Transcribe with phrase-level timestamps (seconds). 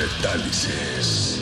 [0.00, 1.40] Metálisis.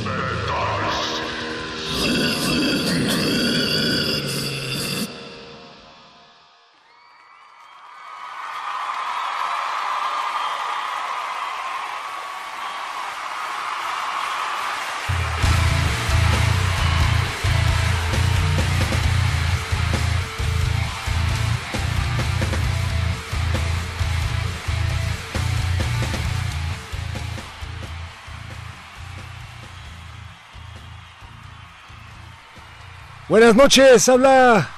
[33.29, 34.71] Buenas noches, habla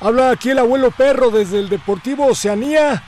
[0.00, 3.02] habla aquí el abuelo perro desde el Deportivo Oceanía.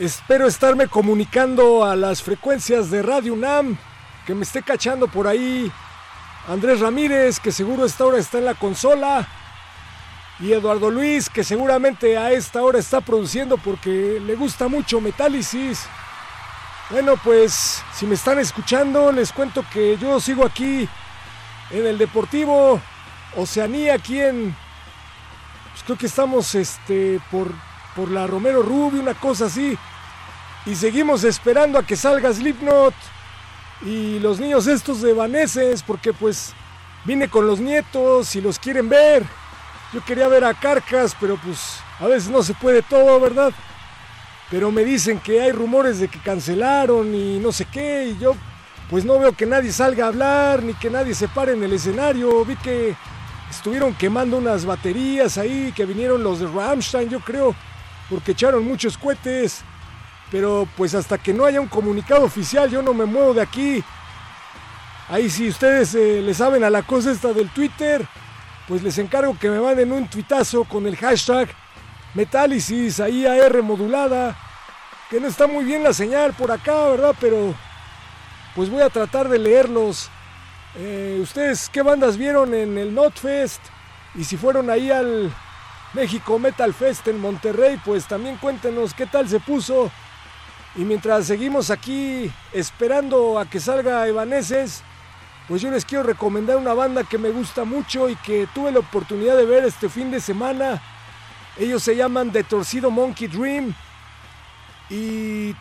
[0.00, 3.76] Espero estarme comunicando a las frecuencias de Radio UNAM,
[4.24, 5.70] que me esté cachando por ahí
[6.48, 9.28] Andrés Ramírez, que seguro a esta hora está en la consola,
[10.40, 15.84] y Eduardo Luis, que seguramente a esta hora está produciendo porque le gusta mucho Metálisis.
[16.88, 20.88] Bueno, pues si me están escuchando, les cuento que yo sigo aquí
[21.70, 22.80] en el Deportivo
[23.36, 24.54] Oceanía aquí en.
[25.72, 27.50] Pues creo que estamos este, por,
[27.96, 29.76] por la Romero Rubio, una cosa así.
[30.66, 32.94] Y seguimos esperando a que salga Slipknot
[33.84, 36.54] y los niños estos de Vaneses, porque pues
[37.04, 39.24] vine con los nietos y los quieren ver.
[39.92, 43.52] Yo quería ver a Carcas, pero pues a veces no se puede todo, ¿verdad?
[44.50, 48.34] Pero me dicen que hay rumores de que cancelaron y no sé qué, y yo
[48.88, 51.72] pues no veo que nadie salga a hablar, ni que nadie se pare en el
[51.72, 52.44] escenario.
[52.44, 52.94] Vi que
[53.52, 57.54] estuvieron quemando unas baterías ahí, que vinieron los de Rammstein, yo creo,
[58.08, 59.62] porque echaron muchos cohetes.
[60.30, 63.84] Pero pues hasta que no haya un comunicado oficial, yo no me muevo de aquí.
[65.08, 68.06] Ahí si ustedes eh, le saben a la cosa esta del Twitter,
[68.66, 71.48] pues les encargo que me manden un tuitazo con el hashtag
[72.14, 74.36] Metálisis, ahí AR modulada.
[75.10, 77.14] Que no está muy bien la señal por acá, ¿verdad?
[77.20, 77.54] Pero
[78.54, 80.08] pues voy a tratar de leerlos.
[80.74, 83.60] Eh, ¿Ustedes qué bandas vieron en el NotFest?
[84.14, 85.32] Y si fueron ahí al
[85.92, 89.90] México Metal Fest en Monterrey, pues también cuéntenos qué tal se puso.
[90.74, 94.82] Y mientras seguimos aquí esperando a que salga Evaneses,
[95.48, 98.78] pues yo les quiero recomendar una banda que me gusta mucho y que tuve la
[98.78, 100.82] oportunidad de ver este fin de semana.
[101.58, 103.74] Ellos se llaman The Torcido Monkey Dream.
[104.88, 105.54] Y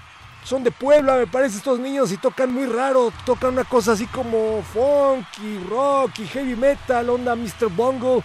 [0.44, 3.12] son de Puebla, me parece, estos niños y tocan muy raro.
[3.26, 7.70] Tocan una cosa así como funk y rock y heavy metal, onda Mr.
[7.70, 8.24] Bongo.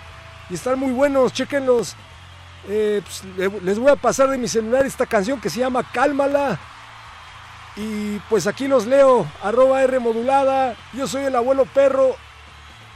[0.48, 1.94] Y están muy buenos, chequenlos.
[2.68, 5.82] Eh, pues, le- les voy a pasar de mi celular esta canción que se llama
[5.92, 6.58] Cálmala.
[7.76, 10.74] Y pues aquí los leo, arroba R modulada.
[10.94, 12.16] Yo soy el abuelo perro.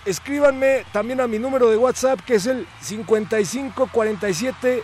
[0.06, 4.82] Escríbanme también a mi número de WhatsApp que es el 5547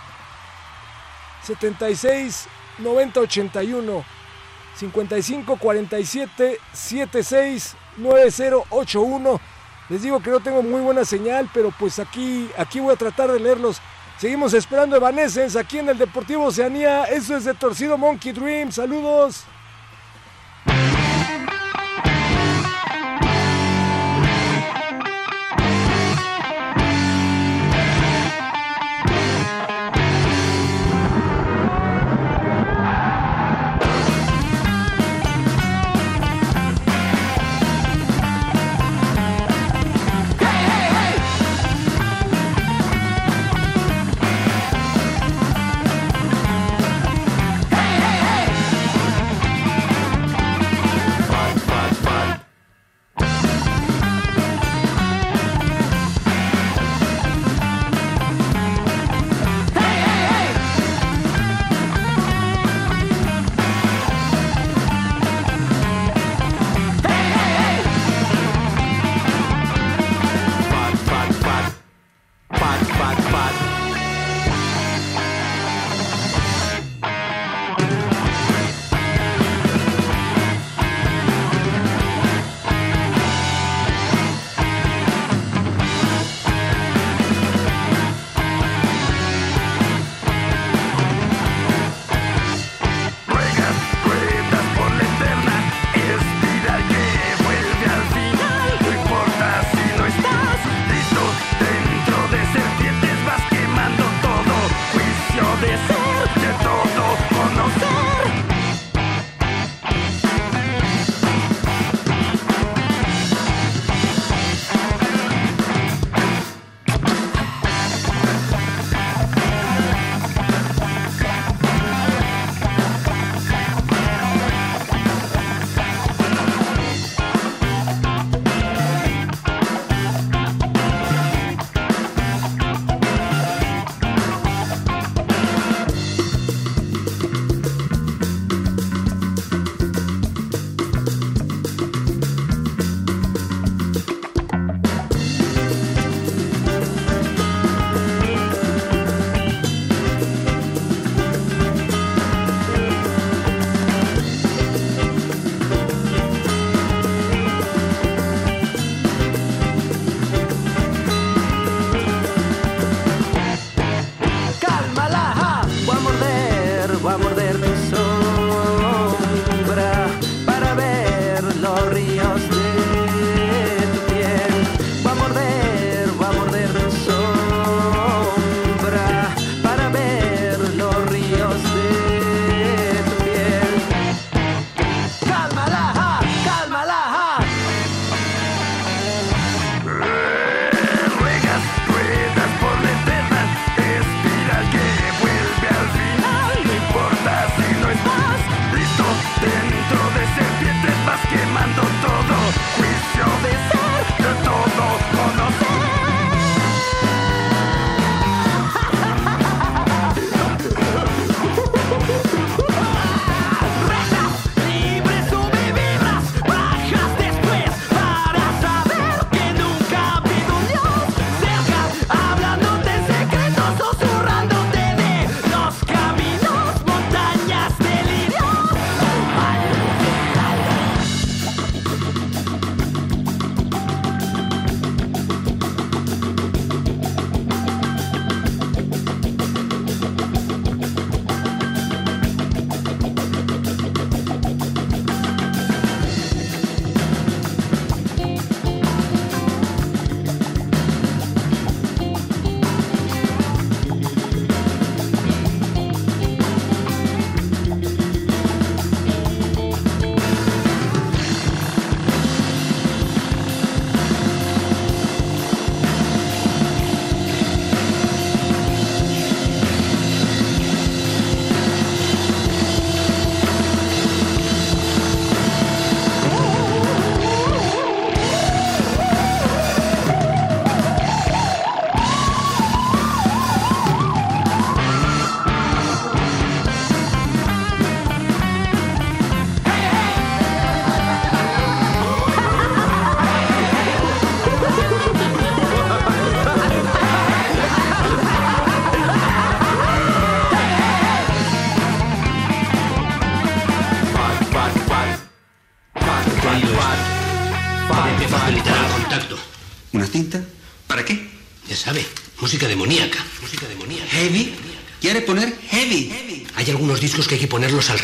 [1.43, 2.49] 76
[2.79, 4.05] 90 81.
[4.77, 9.41] 55 47 76 9081.
[9.89, 13.31] Les digo que no tengo muy buena señal, pero pues aquí, aquí voy a tratar
[13.31, 13.81] de leerlos.
[14.19, 17.05] Seguimos esperando Evanescence aquí en el Deportivo Oceanía.
[17.05, 18.73] Eso es de Torcido Monkey Dream.
[18.73, 19.45] Saludos.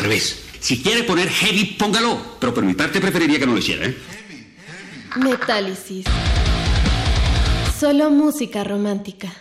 [0.03, 0.43] Revés.
[0.59, 2.37] Si quiere poner heavy, póngalo.
[2.39, 3.97] Pero por mi parte preferiría que no lo hiciera, ¿eh?
[5.17, 6.05] Metálisis.
[7.79, 9.31] Solo música romántica.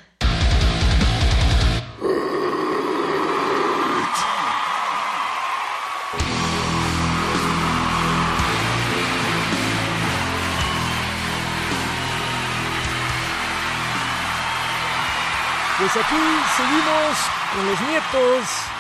[15.79, 16.23] Pues aquí
[16.57, 17.19] seguimos
[17.55, 18.72] con los nietos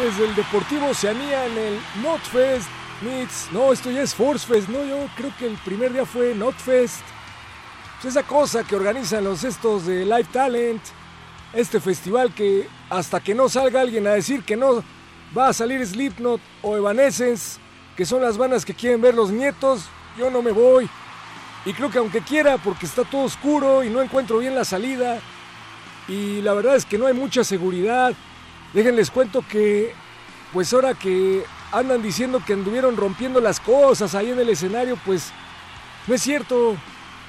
[0.00, 2.68] desde el Deportivo Oceanía en el Notfest
[3.02, 3.48] Meets.
[3.52, 7.02] No, esto ya es Forcefest, no, yo creo que el primer día fue Notfest.
[8.00, 10.82] Pues esa cosa que organizan los estos de Live Talent.
[11.52, 14.82] Este festival que hasta que no salga alguien a decir que no
[15.36, 17.58] va a salir Slipknot o Evanescence,
[17.96, 20.88] que son las bandas que quieren ver los nietos, yo no me voy.
[21.66, 25.18] Y creo que aunque quiera, porque está todo oscuro y no encuentro bien la salida,
[26.08, 28.14] y la verdad es que no hay mucha seguridad.
[28.72, 29.92] Déjenles cuento que,
[30.52, 35.32] pues ahora que andan diciendo que anduvieron rompiendo las cosas ahí en el escenario, pues
[36.06, 36.76] no es cierto.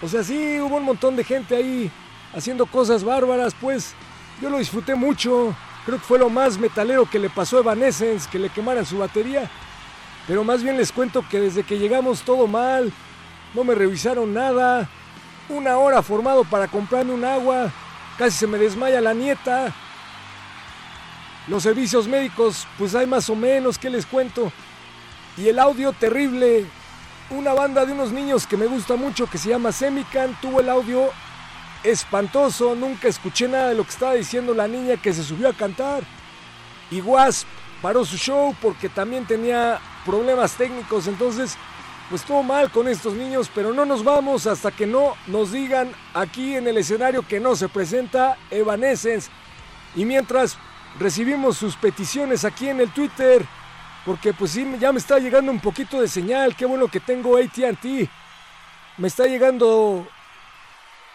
[0.02, 1.92] O sea, sí, hubo un montón de gente ahí
[2.36, 3.94] haciendo cosas bárbaras, pues
[4.42, 5.56] yo lo disfruté mucho.
[5.86, 8.98] Creo que fue lo más metalero que le pasó a Evanescence, que le quemaran su
[8.98, 9.50] batería.
[10.28, 12.92] Pero más bien les cuento que desde que llegamos todo mal,
[13.54, 14.88] no me revisaron nada.
[15.50, 17.72] Una hora formado para comprarme un agua,
[18.18, 19.74] Casi se me desmaya la nieta.
[21.48, 24.52] Los servicios médicos, pues hay más o menos, ¿qué les cuento?
[25.38, 26.66] Y el audio terrible.
[27.32, 30.70] Una banda de unos niños que me gusta mucho que se llama Semican tuvo el
[30.70, 31.10] audio
[31.84, 32.76] espantoso.
[32.76, 36.04] Nunca escuché nada de lo que estaba diciendo la niña que se subió a cantar.
[36.92, 37.48] Y Wasp
[37.82, 41.08] paró su show porque también tenía problemas técnicos.
[41.08, 41.58] Entonces
[42.12, 45.94] pues todo mal con estos niños, pero no nos vamos hasta que no nos digan
[46.14, 49.32] aquí en el escenario que no se presenta Evanescence.
[49.96, 50.58] Y mientras
[51.00, 53.46] recibimos sus peticiones aquí en el Twitter,
[54.06, 57.38] porque pues sí, ya me está llegando un poquito de señal, qué bueno que tengo
[57.38, 58.10] ATT.
[58.98, 60.08] Me está llegando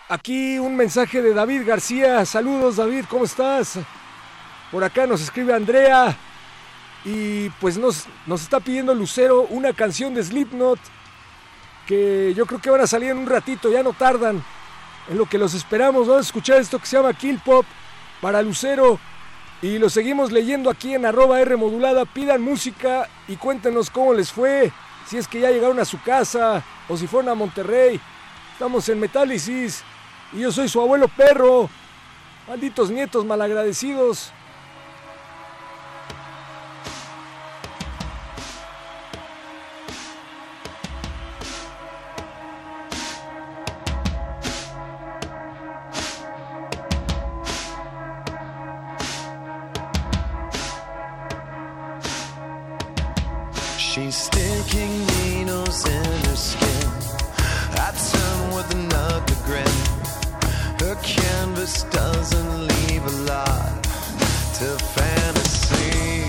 [0.08, 2.24] aquí un mensaje de David García.
[2.24, 3.78] Saludos David, ¿cómo estás?
[4.70, 6.16] Por acá nos escribe Andrea.
[7.04, 10.80] Y pues nos, nos está pidiendo Lucero una canción de Slipknot
[11.86, 14.42] que yo creo que van a salir en un ratito, ya no tardan.
[15.08, 17.64] En lo que los esperamos, vamos a escuchar esto que se llama Kill Pop
[18.20, 18.98] para Lucero.
[19.62, 22.04] Y lo seguimos leyendo aquí en arroba R modulada.
[22.04, 24.72] Pidan música y cuéntenos cómo les fue.
[25.06, 28.00] si es que ya llegaron a su casa o si fueron a Monterrey.
[28.52, 29.82] Estamos en Metálisis
[30.32, 31.70] y yo soy su abuelo perro.
[32.48, 34.32] Malditos nietos malagradecidos.
[53.96, 56.88] She's sticking needles in her skin.
[57.80, 59.76] I turn with an ugly grin.
[60.84, 63.82] Her canvas doesn't leave a lot
[64.58, 66.28] to fantasy.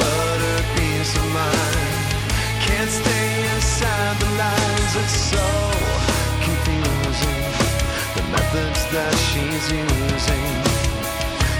[0.00, 1.92] But her peace of mind
[2.64, 4.92] can't stay inside the lines.
[4.96, 5.48] It's so
[6.40, 7.42] confusing.
[8.16, 10.48] The methods that she's using.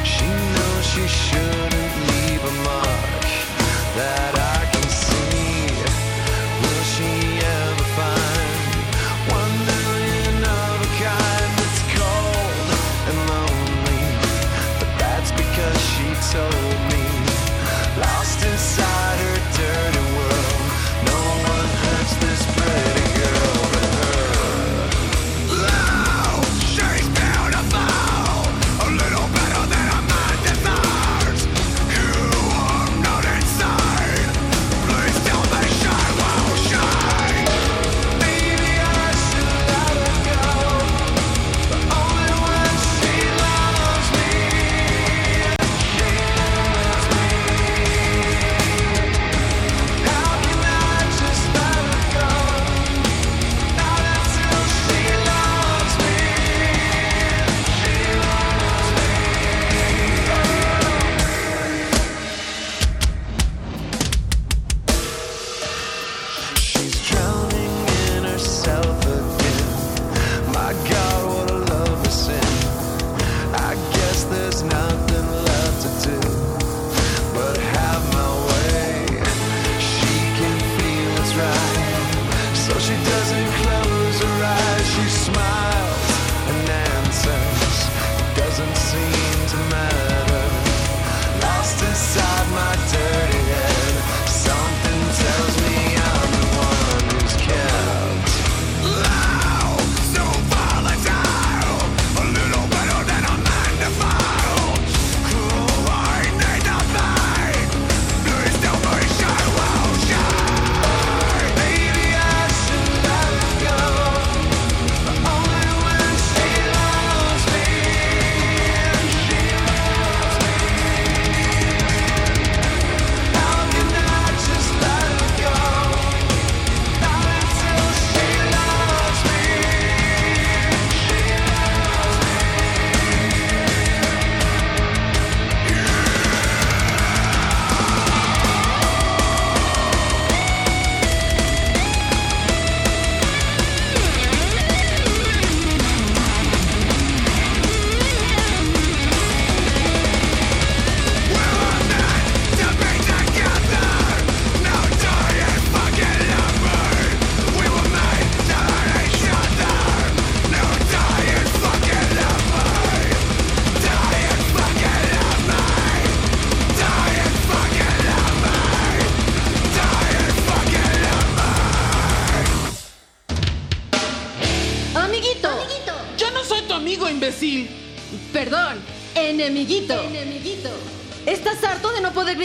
[0.08, 3.24] She knows she shouldn't leave a mark
[4.00, 4.51] that I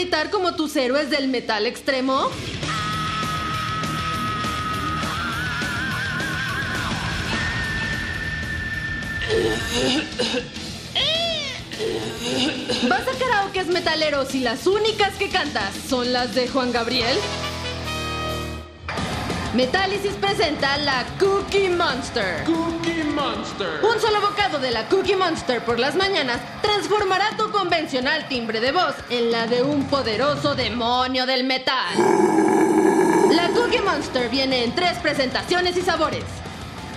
[0.08, 2.30] gritar como tus héroes del metal extremo?
[12.88, 17.18] ¿Vas a karaokes metaleros y las únicas que cantas son las de Juan Gabriel?
[19.54, 22.44] Metálisis presenta la Cookie Monster.
[22.44, 23.80] Cookie Monster.
[23.82, 27.47] Un solo bocado de la Cookie Monster por las mañanas transformará tu
[27.78, 31.94] convencional timbre de voz en la de un poderoso demonio del metal.
[33.30, 36.24] La Cookie Monster viene en tres presentaciones y sabores.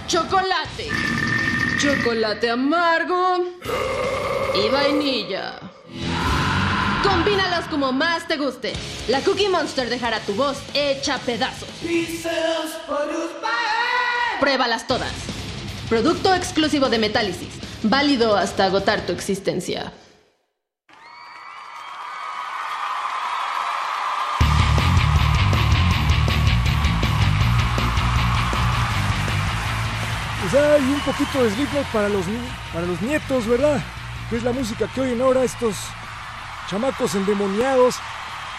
[0.07, 0.89] Chocolate,
[1.77, 3.45] chocolate amargo
[4.55, 5.59] y vainilla.
[7.03, 8.73] Combínalos como más te guste.
[9.07, 11.69] La Cookie Monster dejará tu voz hecha pedazos.
[14.39, 15.13] Pruébalas todas.
[15.87, 17.53] Producto exclusivo de Metálisis.
[17.83, 19.93] Válido hasta agotar tu existencia.
[30.73, 32.25] Hay un poquito de Slipknot para los,
[32.73, 33.83] para los nietos, ¿verdad?
[34.29, 35.75] Que es la música que oyen ahora estos
[36.69, 37.95] chamacos endemoniados.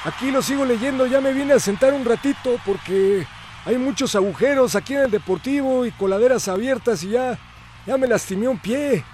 [0.04, 3.26] Aquí lo sigo leyendo, ya me vine a sentar un ratito porque
[3.64, 7.38] hay muchos agujeros aquí en el deportivo y coladeras abiertas y ya,
[7.86, 9.04] ya me lastimé un pie.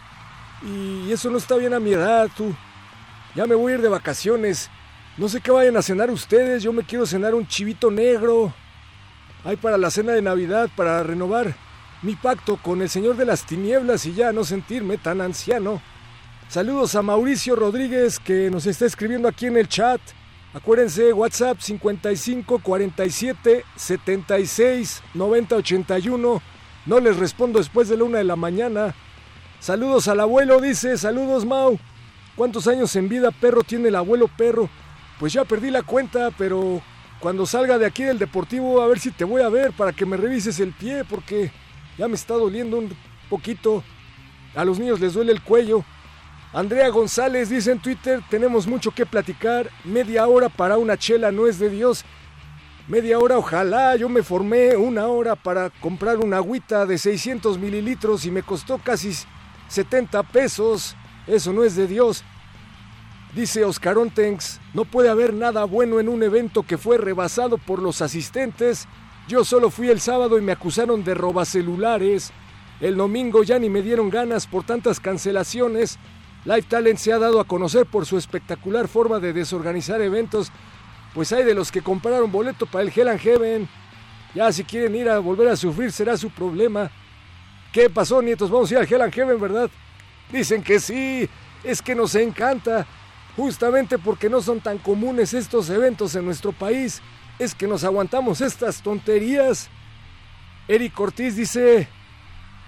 [0.63, 2.55] Y eso no está bien a mi edad, tú.
[3.35, 4.71] Ya me voy a ir de vacaciones.
[5.17, 8.53] No sé qué vayan a cenar ustedes, yo me quiero cenar un chivito negro.
[9.45, 11.55] Hay para la cena de Navidad, para renovar
[12.03, 15.81] mi pacto con el Señor de las Tinieblas y ya no sentirme tan anciano.
[16.49, 20.01] Saludos a Mauricio Rodríguez que nos está escribiendo aquí en el chat.
[20.55, 26.43] Acuérdense, WhatsApp 55 47 76 90 81.
[26.87, 28.95] No les respondo después de la una de la mañana.
[29.61, 30.97] Saludos al abuelo, dice.
[30.97, 31.79] Saludos, Mau.
[32.35, 34.71] ¿Cuántos años en vida perro tiene el abuelo perro?
[35.19, 36.81] Pues ya perdí la cuenta, pero
[37.21, 40.07] cuando salga de aquí del deportivo a ver si te voy a ver para que
[40.07, 41.51] me revises el pie porque
[41.99, 42.97] ya me está doliendo un
[43.29, 43.83] poquito.
[44.55, 45.85] A los niños les duele el cuello.
[46.53, 51.47] Andrea González dice en Twitter, tenemos mucho que platicar, media hora para una chela no
[51.47, 52.05] es de Dios.
[52.87, 58.25] Media hora, ojalá, yo me formé una hora para comprar una agüita de 600 mililitros
[58.25, 59.13] y me costó casi
[59.69, 60.97] 70 pesos.
[61.27, 62.25] Eso no es de Dios.
[63.35, 67.83] Dice Oscar Ontenx, no puede haber nada bueno en un evento que fue rebasado por
[67.83, 68.89] los asistentes.
[69.29, 72.33] Yo solo fui el sábado y me acusaron de robacelulares.
[72.81, 75.99] El domingo ya ni me dieron ganas por tantas cancelaciones.
[76.47, 80.51] Live Talent se ha dado a conocer por su espectacular forma de desorganizar eventos,
[81.12, 83.69] pues hay de los que compraron boleto para el Hell and Heaven.
[84.35, 86.91] Ya si quieren ir a volver a sufrir será su problema.
[87.71, 88.51] ¿Qué pasó, nietos?
[88.51, 89.71] Vamos a ir al Hell Heaven, ¿verdad?
[90.33, 91.29] Dicen que sí,
[91.62, 92.87] es que nos encanta.
[93.37, 97.03] Justamente porque no son tan comunes estos eventos en nuestro país,
[97.38, 99.68] es que nos aguantamos estas tonterías.
[100.66, 101.88] Eric Ortiz dice,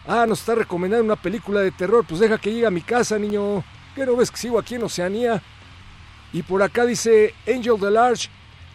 [0.06, 2.04] Ah, nos está recomendando una película de terror.
[2.09, 3.62] Pues deja que llegue a mi casa, niño.
[3.94, 5.42] ¿Qué no ves que sigo aquí en Oceanía?
[6.33, 8.28] Y por acá dice Angel the Large,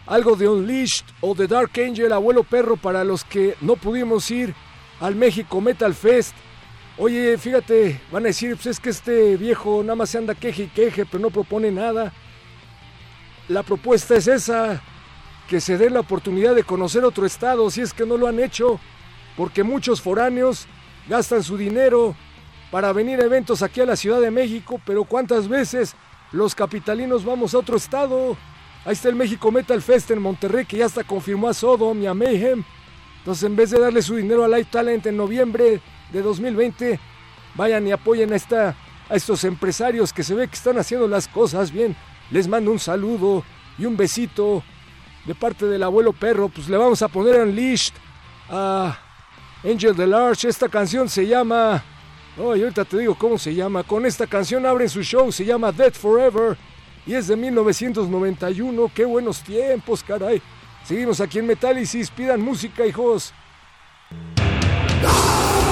[0.06, 4.54] algo de Unleashed o The Dark Angel, abuelo perro, para los que no pudimos ir
[5.00, 6.34] al México Metal Fest.
[6.98, 10.64] Oye, fíjate, van a decir, pues es que este viejo nada más se anda queje
[10.64, 12.12] y queje, pero no propone nada.
[13.48, 14.82] La propuesta es esa,
[15.48, 18.40] que se den la oportunidad de conocer otro estado, si es que no lo han
[18.40, 18.80] hecho,
[19.36, 20.66] porque muchos foráneos
[21.08, 22.16] gastan su dinero
[22.70, 25.94] para venir a eventos aquí a la Ciudad de México, pero ¿cuántas veces
[26.32, 28.36] los capitalinos vamos a otro estado?
[28.84, 32.06] Ahí está el México Metal Fest en Monterrey que ya hasta confirmó a Sodom y
[32.06, 32.64] a Mayhem.
[33.18, 35.80] Entonces en vez de darle su dinero a Live Talent en noviembre
[36.12, 37.00] de 2020,
[37.54, 38.76] vayan y apoyen a, esta,
[39.08, 41.96] a estos empresarios que se ve que están haciendo las cosas bien.
[42.30, 43.44] Les mando un saludo
[43.78, 44.62] y un besito
[45.26, 46.48] de parte del abuelo perro.
[46.48, 47.94] Pues le vamos a poner Unleashed
[48.50, 48.98] a
[49.64, 50.48] Angel the Large.
[50.48, 51.82] Esta canción se llama.
[52.38, 53.82] Oh, ahorita te digo cómo se llama.
[53.82, 56.56] Con esta canción abren su show, se llama Dead Forever.
[57.06, 58.90] Y es de 1991.
[58.94, 60.42] Qué buenos tiempos, caray.
[60.84, 62.10] Seguimos aquí en Metálisis.
[62.10, 63.32] Pidan música, hijos.
[65.06, 65.65] Fight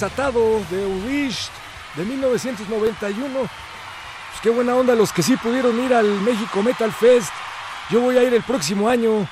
[0.00, 1.50] desatado de Unleashed
[1.94, 3.38] de 1991.
[3.38, 7.30] Pues qué buena onda los que sí pudieron ir al México Metal Fest.
[7.90, 9.28] Yo voy a ir el próximo año.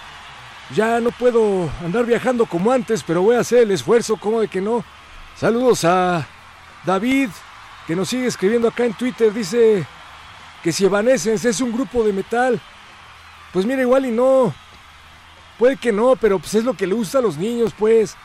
[0.75, 4.49] Ya no puedo andar viajando como antes, pero voy a hacer el esfuerzo, como de
[4.49, 4.85] que no.
[5.37, 6.27] Saludos a
[6.85, 7.31] David,
[7.87, 9.33] que nos sigue escribiendo acá en Twitter.
[9.33, 9.87] Dice
[10.63, 12.61] que si Evanescence es un grupo de metal.
[13.55, 14.53] Pues mira, igual y no.
[15.59, 18.19] Puede que no, pero pues es lo que le gusta a los niños, pues.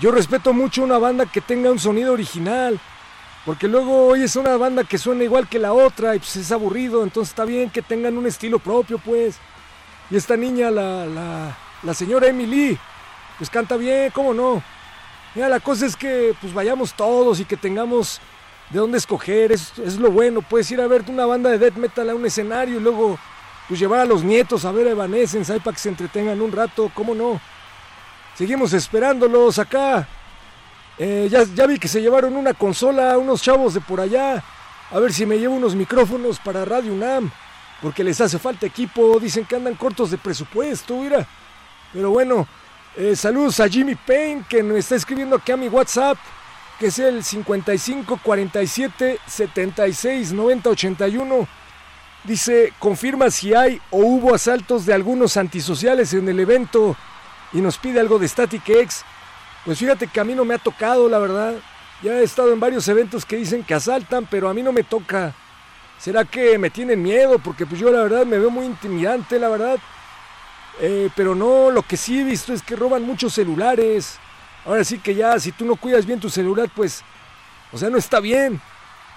[0.00, 2.80] Yo respeto mucho una banda que tenga un sonido original.
[3.44, 7.02] Porque luego oyes una banda que suena igual que la otra y pues es aburrido.
[7.04, 9.36] Entonces está bien que tengan un estilo propio, pues.
[10.10, 12.78] Y esta niña, la, la, la señora Emily,
[13.36, 14.62] pues canta bien, ¿cómo no?
[15.34, 18.20] Mira, la cosa es que pues vayamos todos y que tengamos
[18.70, 19.52] de dónde escoger.
[19.52, 20.40] Es, es lo bueno.
[20.40, 23.18] Puedes ir a ver una banda de death metal a un escenario y luego
[23.68, 26.52] pues llevar a los nietos a ver a Evanescence ahí para que se entretengan un
[26.52, 27.40] rato, ¿cómo no?
[28.34, 30.08] Seguimos esperándolos acá.
[30.98, 34.42] Eh, ya, vi que se llevaron una consola, unos chavos de por allá.
[34.90, 37.30] A ver si me llevo unos micrófonos para Radio UNAM.
[37.80, 39.20] Porque les hace falta equipo.
[39.20, 41.26] Dicen que andan cortos de presupuesto, mira.
[41.92, 42.48] Pero bueno,
[42.96, 46.18] eh, saludos a Jimmy Payne que me está escribiendo aquí a mi WhatsApp.
[46.78, 51.48] Que es el 55 47 76 90 81.
[52.24, 56.96] Dice, confirma si hay o hubo asaltos de algunos antisociales en el evento
[57.54, 59.04] y nos pide algo de Static X.
[59.64, 61.54] Pues fíjate que a mí no me ha tocado, la verdad.
[62.02, 64.82] Ya he estado en varios eventos que dicen que asaltan, pero a mí no me
[64.82, 65.32] toca.
[65.98, 67.38] ¿Será que me tienen miedo?
[67.38, 69.78] Porque pues yo la verdad me veo muy intimidante, la verdad.
[70.80, 74.18] Eh, pero no, lo que sí he visto es que roban muchos celulares.
[74.66, 77.02] Ahora sí que ya, si tú no cuidas bien tu celular, pues,
[77.72, 78.60] o sea, no está bien.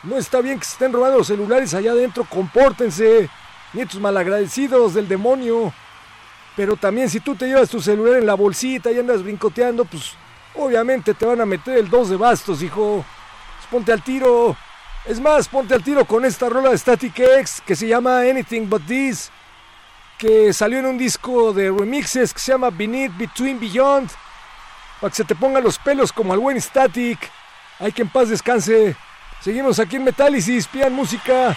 [0.04, 3.30] No está bien que se estén robando los celulares allá adentro, compórtense.
[3.74, 5.74] Nietos malagradecidos del demonio.
[6.58, 10.14] Pero también si tú te llevas tu celular en la bolsita y andas brincoteando, pues
[10.56, 13.06] obviamente te van a meter el 2 de bastos, hijo.
[13.58, 14.58] Pues ponte al tiro.
[15.06, 18.68] Es más, ponte al tiro con esta rola de Static X que se llama Anything
[18.68, 19.30] But This.
[20.18, 24.10] Que salió en un disco de remixes que se llama Beneath, Between, Beyond.
[25.00, 27.20] Para que se te pongan los pelos como al buen Static.
[27.78, 28.96] Hay que en paz descanse.
[29.42, 31.56] Seguimos aquí en Metálisis, pian música.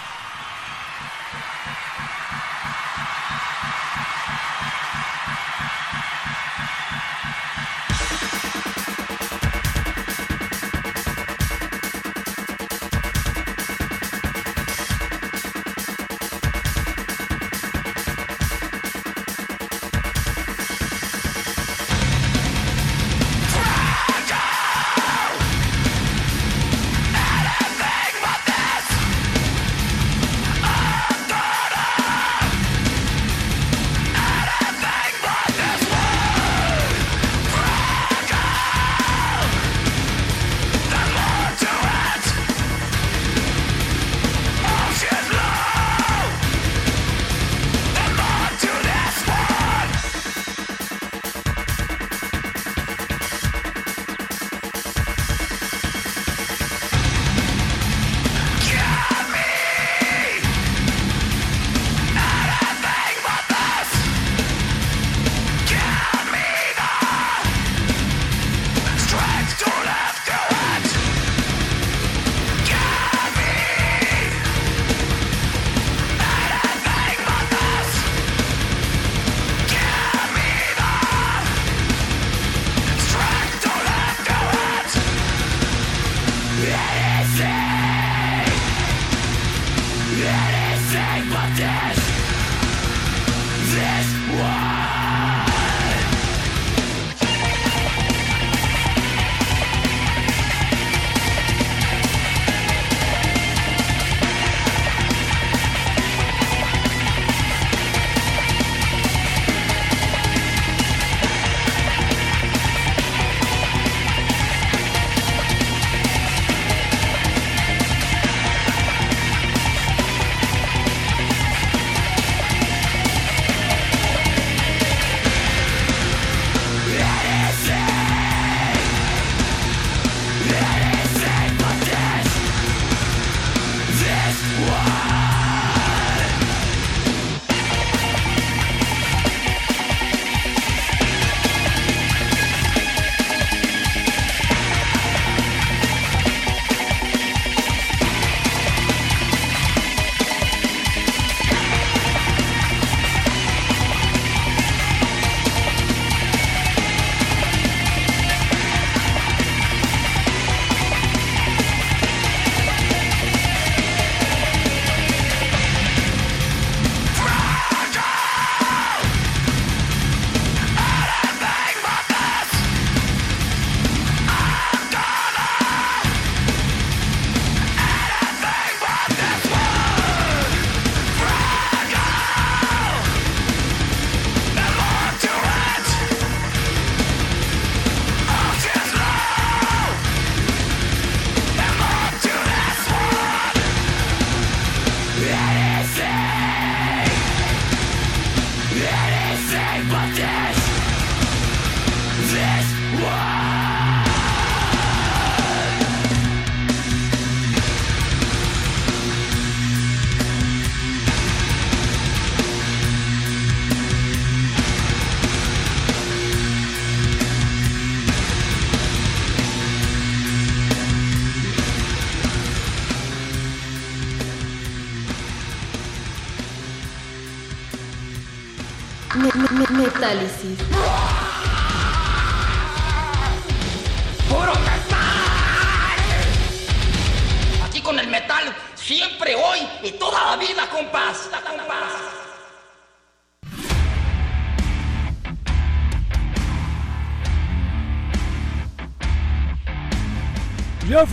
[134.61, 134.90] Why?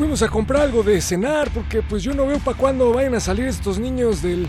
[0.09, 3.21] Fuimos a comprar algo de cenar porque pues yo no veo para cuándo vayan a
[3.21, 4.49] salir estos niños del,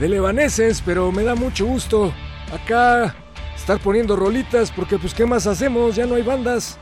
[0.00, 2.10] del Evanescence, pero me da mucho gusto
[2.50, 3.14] acá
[3.54, 6.78] estar poniendo rolitas porque pues qué más hacemos, ya no hay bandas.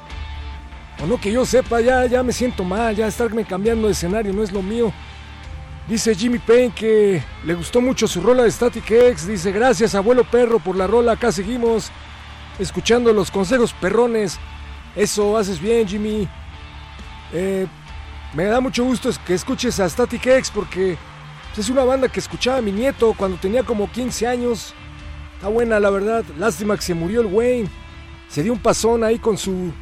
[1.03, 4.33] O no que yo sepa, ya, ya me siento mal, ya estarme cambiando de escenario
[4.33, 4.92] no es lo mío.
[5.88, 9.27] Dice Jimmy Payne que le gustó mucho su rola de Static X.
[9.27, 11.90] Dice, gracias abuelo perro por la rola, acá seguimos
[12.61, 14.38] escuchando los consejos perrones.
[14.95, 16.29] Eso, haces bien Jimmy.
[17.33, 17.66] Eh,
[18.37, 20.99] me da mucho gusto que escuches a Static X porque
[21.57, 24.75] es una banda que escuchaba mi nieto cuando tenía como 15 años.
[25.35, 26.22] Está buena, la verdad.
[26.37, 27.70] Lástima que se murió el Wayne.
[28.29, 29.72] Se dio un pasón ahí con su,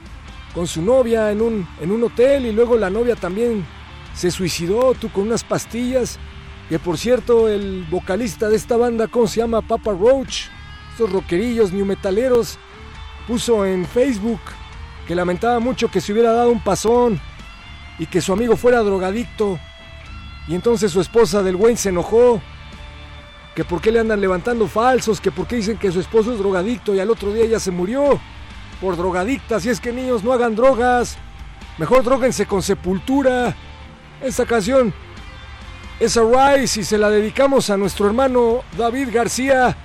[0.54, 3.66] con su novia en un, en un hotel y luego la novia también
[4.14, 6.20] se suicidó, tú con unas pastillas.
[6.68, 9.62] Que por cierto, el vocalista de esta banda, ¿cómo se llama?
[9.62, 10.44] Papa Roach.
[10.92, 12.56] Estos rockerillos new metaleros.
[13.26, 14.40] Puso en Facebook
[15.08, 17.20] que lamentaba mucho que se hubiera dado un pasón
[17.98, 19.58] y que su amigo fuera drogadicto.
[20.48, 22.40] Y entonces su esposa del Wayne se enojó
[23.54, 26.38] que por qué le andan levantando falsos, que por qué dicen que su esposo es
[26.38, 28.20] drogadicto y al otro día ella se murió
[28.80, 29.60] por drogadicta.
[29.60, 31.16] Si es que niños no hagan drogas,
[31.78, 33.54] mejor droguense con sepultura.
[34.20, 34.92] Esta canción
[36.00, 39.76] es Rise y se la dedicamos a nuestro hermano David García,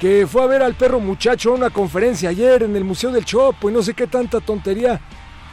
[0.00, 3.24] que fue a ver al perro muchacho a una conferencia ayer en el Museo del
[3.24, 5.00] Chopo y no sé qué tanta tontería.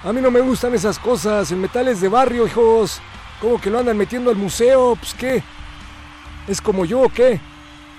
[0.03, 3.01] A mí no me gustan esas cosas, en metales de barrio, hijos.
[3.41, 5.43] Como que lo andan metiendo al museo, pues qué.
[6.47, 7.39] ¿Es como yo qué?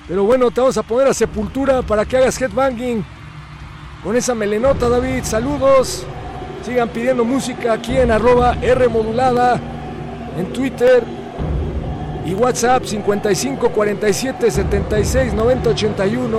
[0.08, 3.04] Pero bueno, te vamos a poner a sepultura para que hagas headbanging.
[4.02, 5.24] Con esa melenota, David.
[5.24, 6.06] Saludos.
[6.64, 9.60] Sigan pidiendo música aquí en arroba R modulada.
[10.38, 11.04] En Twitter.
[12.24, 16.38] Y WhatsApp 55 47 76 90 81.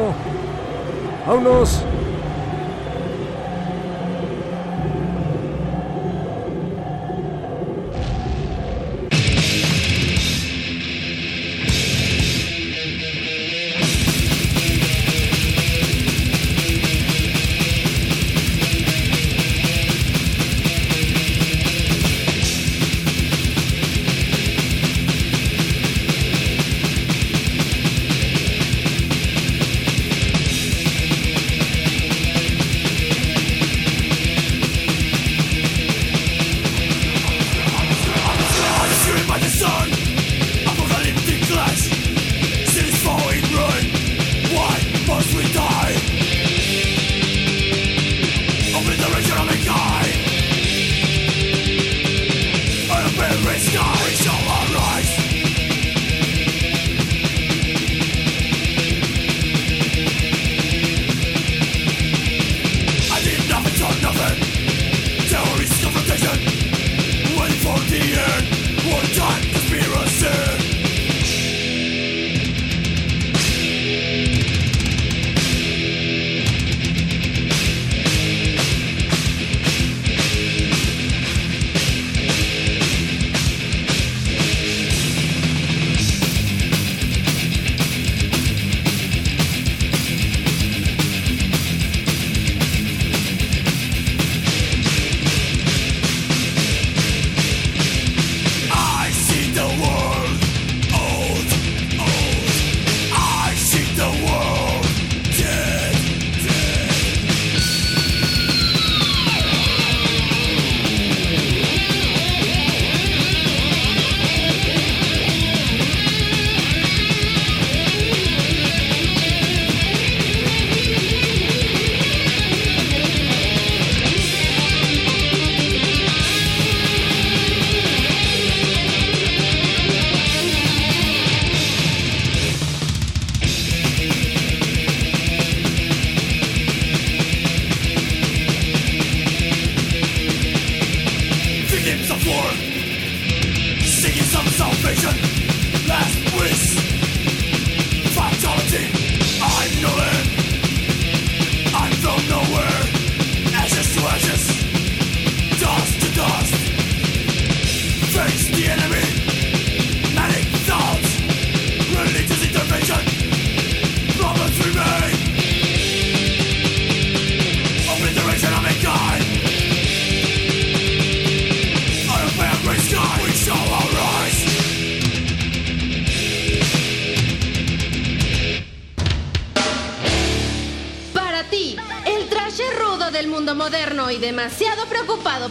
[1.28, 1.84] Vámonos.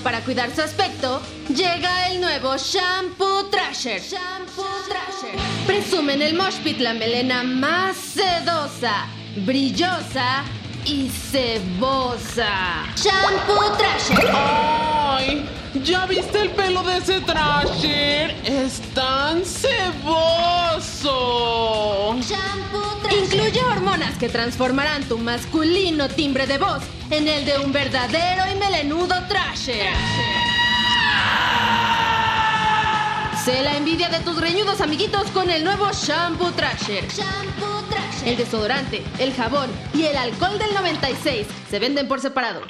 [0.03, 4.01] Para cuidar su aspecto, llega el nuevo Shampoo Trasher.
[4.01, 5.39] Shampoo Trasher.
[5.67, 9.07] Presumen el Mosh Pit la melena más sedosa,
[9.47, 10.45] brillosa
[10.85, 12.85] y cebosa.
[12.95, 14.31] Shampoo Trasher.
[14.35, 15.49] ¡Ay!
[15.75, 18.35] ¿Ya viste el pelo de ese Trasher?
[18.45, 20.97] Es tan ceboso.
[22.21, 23.23] Shampoo Trasher.
[23.23, 28.57] Incluye hormonas que transformarán tu masculino timbre de voz en el de un verdadero y
[28.59, 29.93] melenudo Trasher.
[33.45, 37.07] Sé la envidia de tus reñudos amiguitos con el nuevo Shampoo Trasher.
[37.07, 38.29] Shampoo Trasher.
[38.29, 42.63] El desodorante, el jabón y el alcohol del 96 se venden por separado.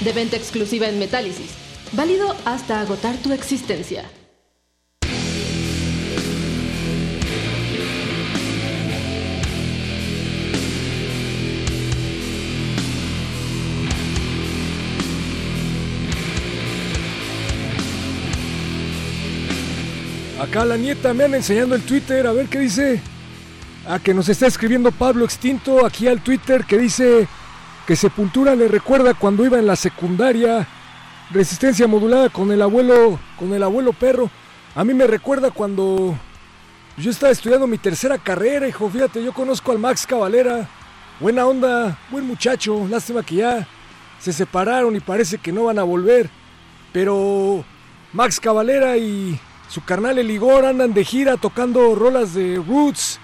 [0.00, 1.61] De venta exclusiva en Metálisis.
[1.94, 4.04] Válido hasta agotar tu existencia.
[20.40, 23.02] Acá la nieta me anda enseñando el Twitter, a ver qué dice.
[23.86, 27.28] A que nos está escribiendo Pablo Extinto aquí al Twitter que dice
[27.86, 30.66] que Sepultura le recuerda cuando iba en la secundaria.
[31.32, 34.30] Resistencia modulada con el abuelo, con el abuelo perro.
[34.74, 36.14] A mí me recuerda cuando
[36.98, 38.90] yo estaba estudiando mi tercera carrera, hijo.
[38.90, 40.68] Fíjate, yo conozco al Max Cavalera.
[41.20, 42.86] Buena onda, buen muchacho.
[42.86, 43.66] Lástima que ya
[44.18, 46.28] se separaron y parece que no van a volver.
[46.92, 47.64] Pero
[48.12, 53.18] Max Cavalera y su carnal El Igor andan de gira tocando rolas de Roots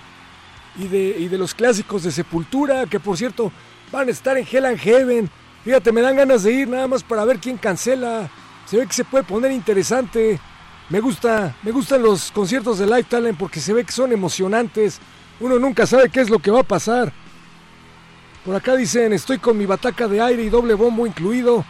[0.78, 3.52] y de, y de los clásicos de Sepultura, que por cierto
[3.92, 5.30] van a estar en Hell and Heaven.
[5.68, 8.30] Fíjate, me dan ganas de ir nada más para ver quién cancela.
[8.64, 10.40] Se ve que se puede poner interesante.
[10.88, 14.98] Me gusta, me gustan los conciertos de Live Talent porque se ve que son emocionantes.
[15.40, 17.12] Uno nunca sabe qué es lo que va a pasar.
[18.46, 21.66] Por acá dicen, estoy con mi bataca de aire y doble bombo incluido.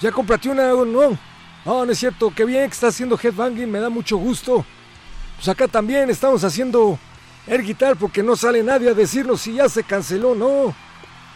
[0.00, 1.18] Ya compraste una, no.
[1.64, 4.64] No, no es cierto, qué bien que está haciendo headbanging, me da mucho gusto.
[5.34, 6.96] Pues acá también estamos haciendo
[7.48, 10.91] air guitar porque no sale nadie a decirnos si ya se canceló, no.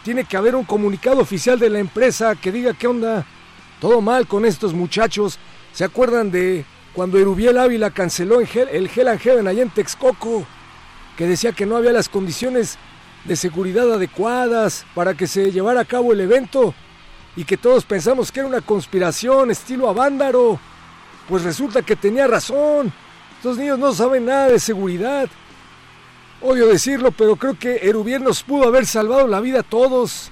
[0.07, 3.25] Tiene que haber un comunicado oficial de la empresa que diga qué onda.
[3.81, 5.37] Todo mal con estos muchachos.
[5.73, 10.45] ¿Se acuerdan de cuando Erubiel Ávila canceló el Hell and Heaven allá en Texcoco?
[11.17, 12.77] Que decía que no había las condiciones
[13.25, 16.73] de seguridad adecuadas para que se llevara a cabo el evento
[17.35, 20.57] y que todos pensamos que era una conspiración estilo Avándaro.
[21.27, 22.93] Pues resulta que tenía razón.
[23.35, 25.27] Estos niños no saben nada de seguridad.
[26.41, 30.29] Odio decirlo, pero creo que Erubiel nos pudo haber salvado la vida a todos.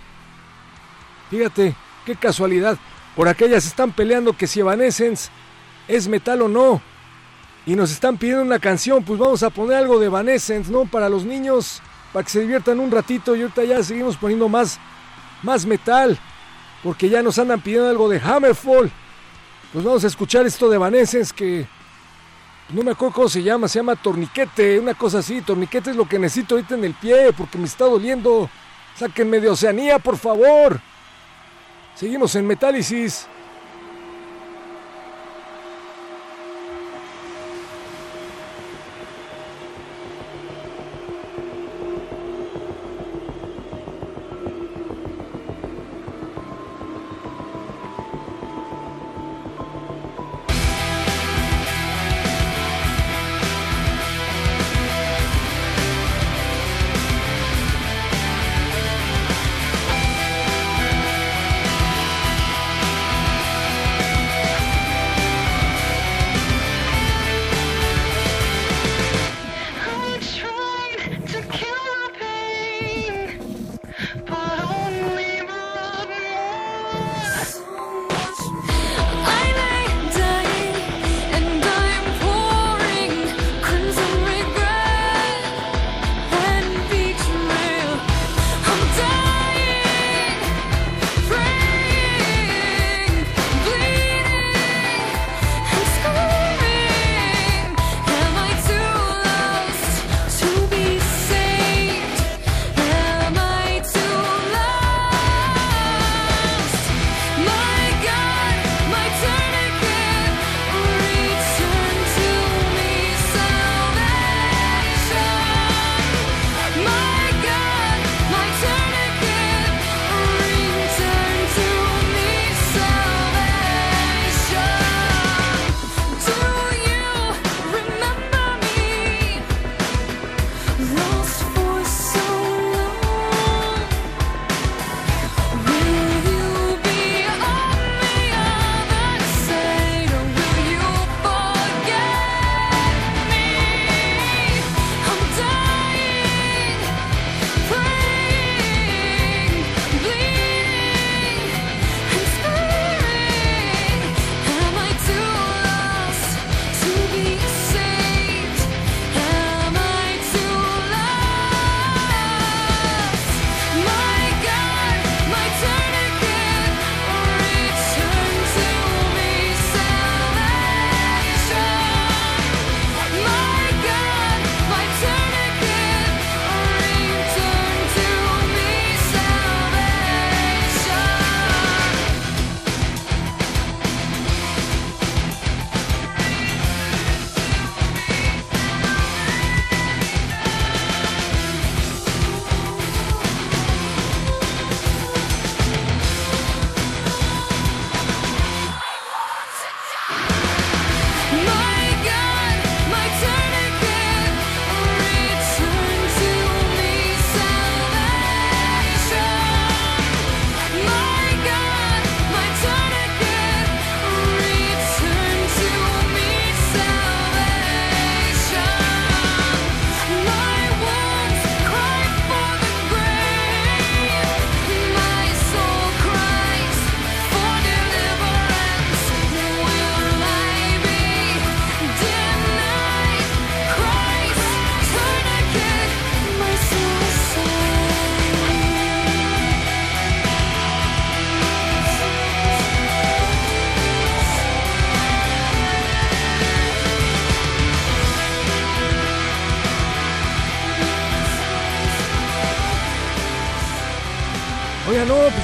[1.31, 1.75] Fíjate,
[2.05, 2.77] qué casualidad.
[3.15, 5.29] Por aquellas están peleando que si Evanescence
[5.87, 6.81] es metal o no.
[7.65, 10.85] Y nos están pidiendo una canción, pues vamos a poner algo de Evanescence, ¿no?
[10.85, 11.81] Para los niños,
[12.13, 13.35] para que se diviertan un ratito.
[13.35, 14.79] Y ahorita ya seguimos poniendo más,
[15.41, 16.19] más metal.
[16.83, 18.91] Porque ya nos andan pidiendo algo de Hammerfall.
[19.73, 21.67] Pues vamos a escuchar esto de Evanescence que
[22.69, 25.41] no me acuerdo cómo se llama, se llama torniquete, una cosa así.
[25.41, 28.49] Torniquete es lo que necesito ahorita en el pie porque me está doliendo.
[28.95, 30.79] Sáquenme de Oceanía, por favor.
[31.95, 33.27] Seguimos en Metálisis.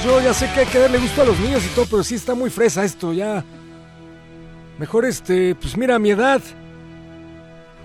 [0.02, 2.02] Pues yo ya sé que hay que darle gusto a los niños y todo, pero
[2.02, 3.44] sí está muy fresa esto, ya.
[4.76, 6.42] Mejor este, pues mira, a mi edad.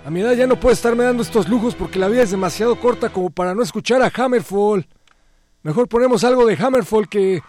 [0.03, 2.79] A mi edad ya no puedo estarme dando estos lujos porque la vida es demasiado
[2.79, 4.87] corta como para no escuchar a Hammerfall.
[5.61, 7.43] Mejor ponemos algo de Hammerfall que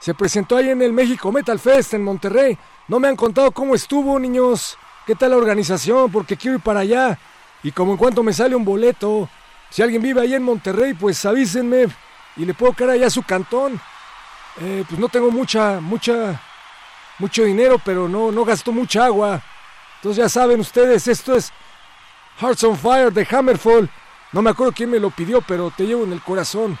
[0.00, 2.56] se presentó ahí en el México Metal Fest en Monterrey.
[2.88, 4.78] No me han contado cómo estuvo, niños.
[5.06, 6.10] ¿Qué tal la organización?
[6.10, 7.18] Porque quiero ir para allá.
[7.62, 9.28] Y como en cuanto me sale un boleto,
[9.68, 11.88] si alguien vive ahí en Monterrey, pues avísenme
[12.38, 13.78] y le puedo caer allá a su cantón.
[14.60, 16.40] Eh, pues no tengo mucha, mucha,
[17.18, 19.42] mucho dinero, pero no, no gastó mucha agua.
[19.96, 21.52] Entonces ya saben ustedes, esto es
[22.40, 23.90] Hearts on Fire de Hammerfall.
[24.32, 26.78] No me acuerdo quién me lo pidió, pero te llevo en el corazón.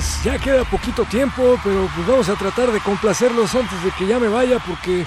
[0.00, 4.06] Pues, ya queda poquito tiempo, pero pues, vamos a tratar de complacerlos antes de que
[4.06, 5.04] ya me vaya porque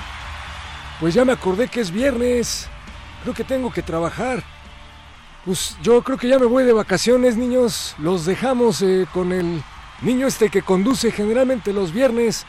[0.99, 2.69] pues ya me acordé que es viernes.
[3.23, 4.43] Creo que tengo que trabajar.
[5.45, 7.95] Pues yo creo que ya me voy de vacaciones, niños.
[7.97, 9.63] Los dejamos eh, con el
[10.03, 12.45] niño este que conduce generalmente los viernes,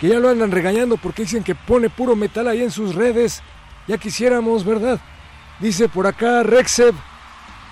[0.00, 3.42] que ya lo andan regañando porque dicen que pone puro metal ahí en sus redes.
[3.86, 4.98] Ya quisiéramos, ¿verdad?
[5.60, 6.94] Dice por acá Rexeb,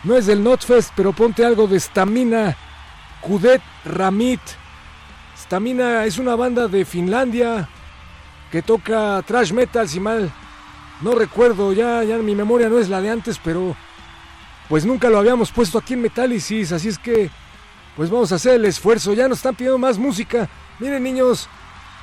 [0.03, 2.55] no es del Notfest, pero ponte algo de estamina
[3.27, 4.41] Kudet Ramit.
[5.37, 7.69] Stamina es una banda de Finlandia
[8.53, 10.31] que toca thrash metal, si mal
[11.01, 13.75] no recuerdo, ya, ya mi memoria no es la de antes, pero
[14.69, 17.31] pues nunca lo habíamos puesto aquí en Metálisis, así es que
[17.97, 20.49] pues vamos a hacer el esfuerzo, ya nos están pidiendo más música.
[20.79, 21.49] Miren niños,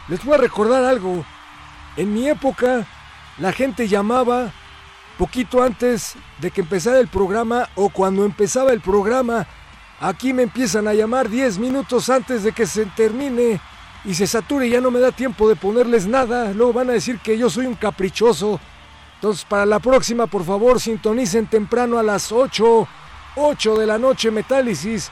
[0.07, 1.25] les voy a recordar algo.
[1.97, 2.85] En mi época
[3.37, 4.51] la gente llamaba
[5.17, 9.47] poquito antes de que empezara el programa o cuando empezaba el programa.
[10.01, 13.61] Aquí me empiezan a llamar 10 minutos antes de que se termine
[14.03, 16.51] y se sature y ya no me da tiempo de ponerles nada.
[16.53, 18.59] Luego van a decir que yo soy un caprichoso.
[19.13, 22.87] Entonces para la próxima, por favor, sintonicen temprano a las 8,
[23.35, 25.11] 8 de la noche Metálisis.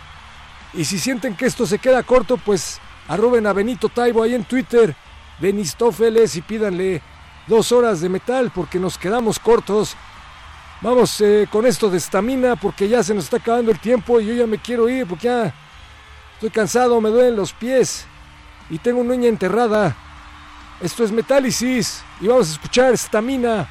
[0.73, 4.45] Y si sienten que esto se queda corto, pues arroben a Benito Taibo ahí en
[4.45, 4.95] Twitter,
[5.39, 7.03] Benistófeles y pídanle
[7.45, 9.95] dos horas de metal porque nos quedamos cortos.
[10.81, 14.27] Vamos eh, con esto de estamina porque ya se nos está acabando el tiempo y
[14.27, 15.53] yo ya me quiero ir porque ya
[16.35, 18.05] estoy cansado, me duelen los pies
[18.69, 19.97] y tengo una uña enterrada.
[20.79, 23.67] Esto es Metálisis y vamos a escuchar estamina.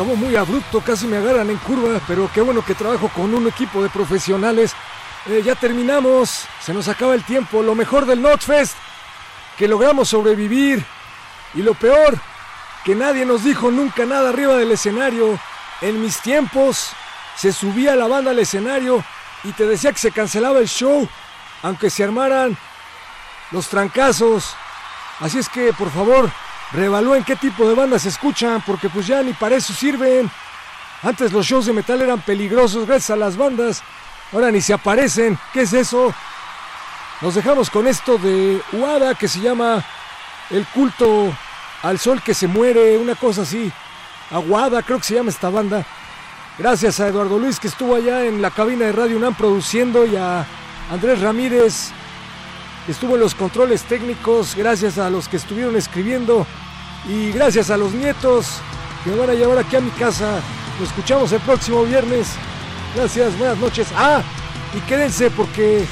[0.00, 3.46] Acabó muy abrupto, casi me agarran en curva, pero qué bueno que trabajo con un
[3.46, 4.72] equipo de profesionales.
[5.26, 7.62] Eh, ya terminamos, se nos acaba el tiempo.
[7.62, 8.74] Lo mejor del Notfest,
[9.58, 10.82] que logramos sobrevivir.
[11.52, 12.18] Y lo peor,
[12.82, 15.38] que nadie nos dijo nunca nada arriba del escenario.
[15.82, 16.92] En mis tiempos,
[17.36, 19.04] se subía la banda al escenario
[19.44, 21.06] y te decía que se cancelaba el show,
[21.60, 22.56] aunque se armaran
[23.50, 24.54] los trancazos.
[25.18, 26.30] Así es que, por favor,
[26.72, 30.30] reevalúen qué tipo de bandas escuchan, porque pues ya ni para eso sirven.
[31.02, 33.82] Antes los shows de metal eran peligrosos gracias a las bandas,
[34.32, 35.38] ahora ni se aparecen.
[35.52, 36.14] ¿Qué es eso?
[37.20, 39.84] Nos dejamos con esto de Uada que se llama
[40.50, 41.32] El culto
[41.82, 43.72] al sol que se muere, una cosa así.
[44.30, 45.84] Aguada, creo que se llama esta banda.
[46.58, 50.16] Gracias a Eduardo Luis que estuvo allá en la cabina de Radio UNAM produciendo y
[50.16, 50.46] a
[50.90, 51.90] Andrés Ramírez
[52.90, 54.54] estuvo en los controles técnicos.
[54.56, 56.46] Gracias a los que estuvieron escribiendo
[57.08, 58.60] y gracias a los nietos
[59.04, 60.40] que me van a llevar aquí a mi casa.
[60.78, 62.28] Nos escuchamos el próximo viernes.
[62.94, 63.88] Gracias, buenas noches.
[63.96, 64.22] Ah,
[64.74, 65.86] y quédense porque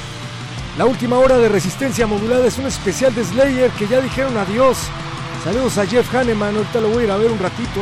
[0.77, 4.77] la última hora de resistencia modulada es un especial de Slayer que ya dijeron adiós.
[5.43, 7.81] Saludos a Jeff Hanneman, ahorita lo voy a ir a ver un ratito.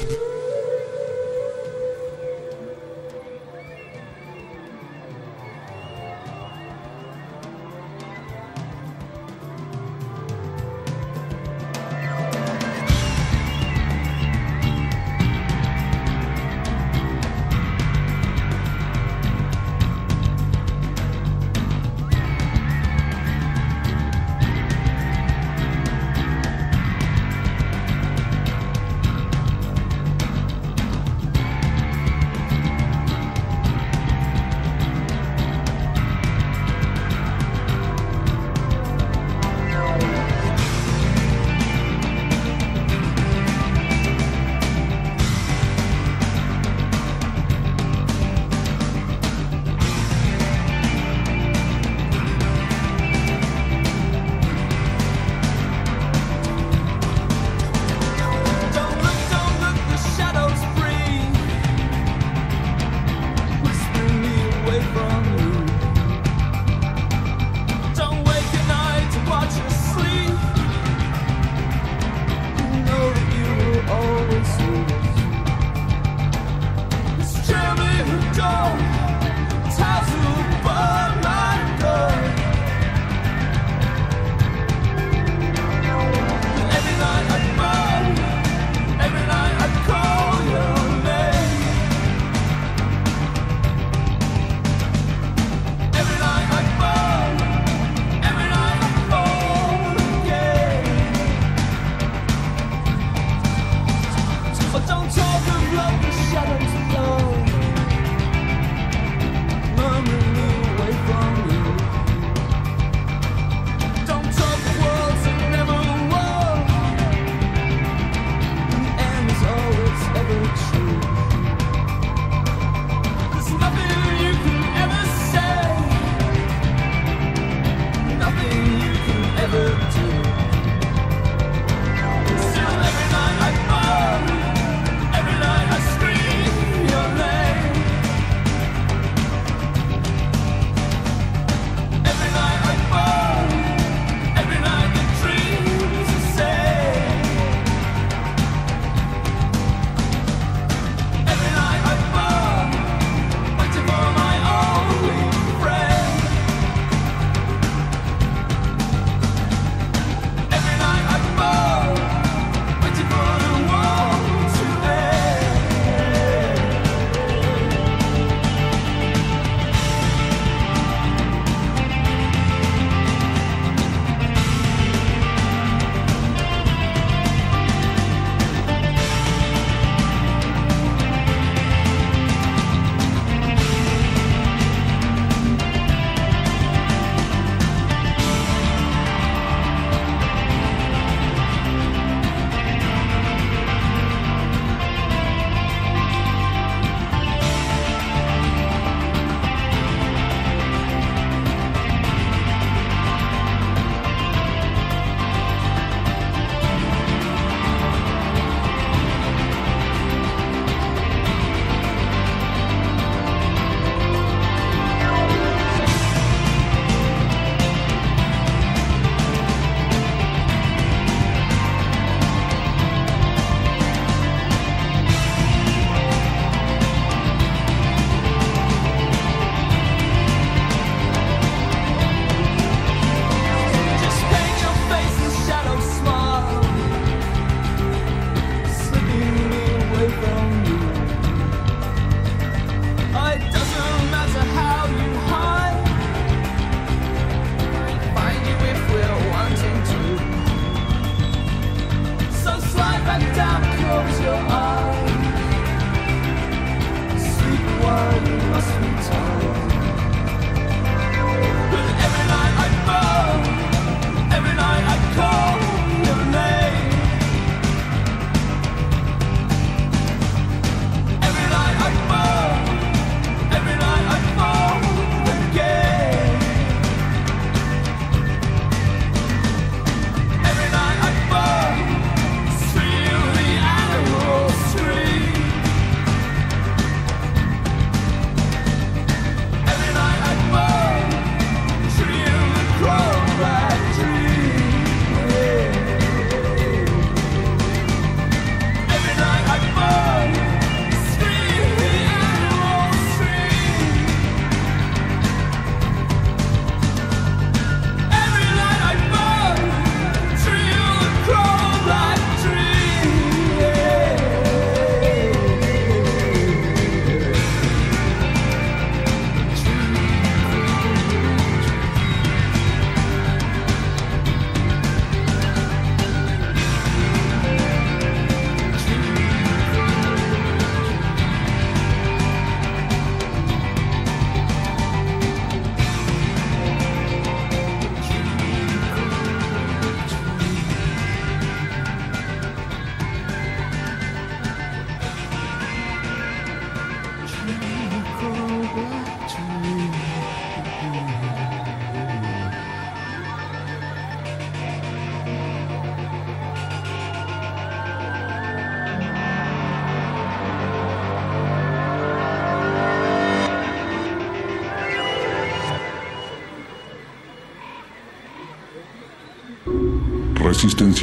[0.00, 0.27] you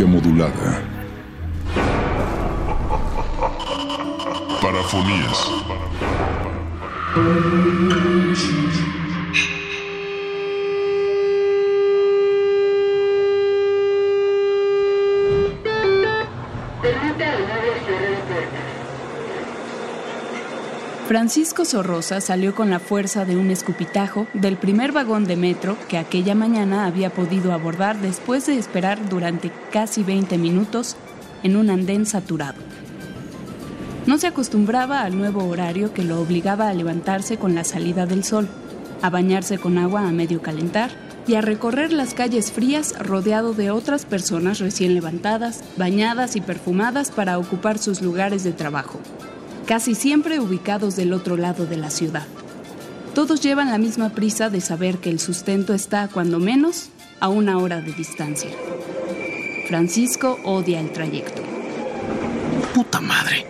[0.04, 0.85] modulada.
[21.66, 25.98] Francisco Sorrosa salió con la fuerza de un escupitajo del primer vagón de metro que
[25.98, 30.96] aquella mañana había podido abordar después de esperar durante casi 20 minutos
[31.42, 32.60] en un andén saturado.
[34.06, 38.24] No se acostumbraba al nuevo horario que lo obligaba a levantarse con la salida del
[38.24, 38.48] sol,
[39.02, 40.92] a bañarse con agua a medio calentar
[41.26, 47.10] y a recorrer las calles frías rodeado de otras personas recién levantadas, bañadas y perfumadas
[47.10, 49.00] para ocupar sus lugares de trabajo
[49.66, 52.28] casi siempre ubicados del otro lado de la ciudad.
[53.14, 56.90] Todos llevan la misma prisa de saber que el sustento está, cuando menos,
[57.20, 58.50] a una hora de distancia.
[59.68, 61.42] Francisco odia el trayecto.
[62.74, 63.46] ¡Puta madre!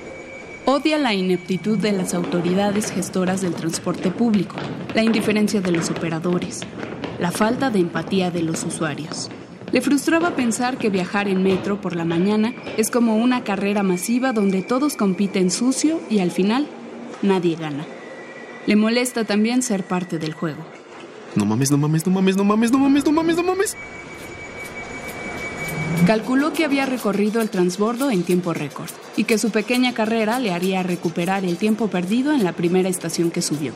[0.65, 4.55] Odia la ineptitud de las autoridades gestoras del transporte público,
[4.93, 6.61] la indiferencia de los operadores,
[7.19, 9.29] la falta de empatía de los usuarios.
[9.71, 14.31] Le frustraba pensar que viajar en metro por la mañana es como una carrera masiva
[14.31, 16.67] donde todos compiten sucio y al final
[17.21, 17.85] nadie gana.
[18.67, 20.63] Le molesta también ser parte del juego.
[21.35, 23.77] No mames, no mames, no mames, no mames, no mames, no mames, no mames.
[26.07, 30.53] Calculó que había recorrido el transbordo en tiempo récord y que su pequeña carrera le
[30.53, 33.73] haría recuperar el tiempo perdido en la primera estación que subió.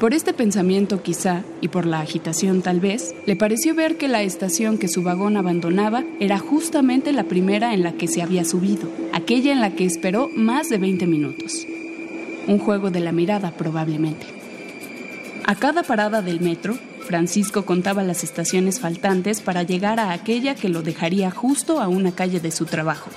[0.00, 4.22] Por este pensamiento quizá, y por la agitación tal vez, le pareció ver que la
[4.22, 8.88] estación que su vagón abandonaba era justamente la primera en la que se había subido,
[9.12, 11.66] aquella en la que esperó más de 20 minutos.
[12.46, 14.26] Un juego de la mirada probablemente.
[15.44, 20.68] A cada parada del metro, Francisco contaba las estaciones faltantes para llegar a aquella que
[20.68, 23.10] lo dejaría justo a una calle de su trabajo.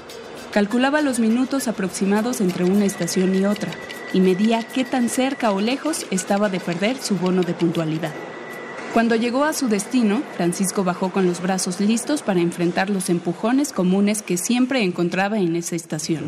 [0.52, 3.72] Calculaba los minutos aproximados entre una estación y otra,
[4.12, 8.12] y medía qué tan cerca o lejos estaba de perder su bono de puntualidad.
[8.94, 13.72] Cuando llegó a su destino, Francisco bajó con los brazos listos para enfrentar los empujones
[13.72, 16.26] comunes que siempre encontraba en esa estación.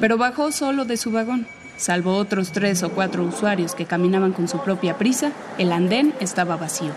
[0.00, 1.46] Pero bajó solo de su vagón.
[1.76, 6.56] Salvo otros tres o cuatro usuarios que caminaban con su propia prisa, el andén estaba
[6.56, 6.92] vacío.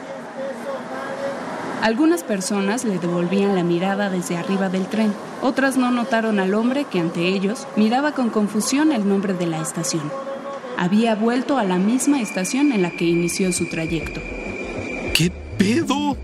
[1.81, 6.85] Algunas personas le devolvían la mirada desde arriba del tren, otras no notaron al hombre
[6.85, 10.11] que ante ellos miraba con confusión el nombre de la estación
[10.79, 14.21] había vuelto a la misma estación en la que inició su trayecto.
[15.13, 16.15] ¿Qué pedo?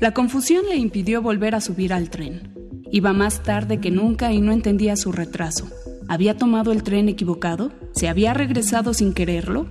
[0.00, 2.52] La confusión le impidió volver a subir al tren.
[2.90, 5.68] Iba más tarde que nunca y no entendía su retraso.
[6.08, 7.70] ¿Había tomado el tren equivocado?
[7.92, 9.68] ¿Se había regresado sin quererlo?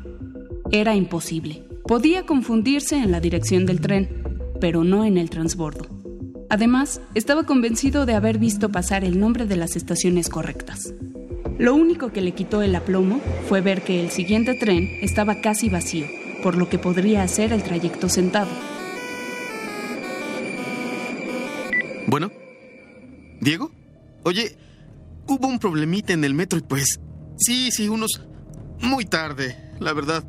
[0.72, 1.66] Era imposible.
[1.86, 4.23] Podía confundirse en la dirección del tren,
[4.64, 5.86] pero no en el transbordo.
[6.50, 10.94] Además, estaba convencido de haber visto pasar el nombre de las estaciones correctas.
[11.60, 15.68] Lo único que le quitó el aplomo fue ver que el siguiente tren estaba casi
[15.68, 16.06] vacío,
[16.44, 18.48] por lo que podría hacer el trayecto sentado.
[22.08, 22.32] Bueno,
[23.42, 23.70] ¿Diego?
[24.24, 24.56] Oye,
[25.28, 27.02] hubo un problemita en el metro y pues...
[27.36, 28.22] Sí, sí, unos...
[28.80, 30.24] Muy tarde, la verdad.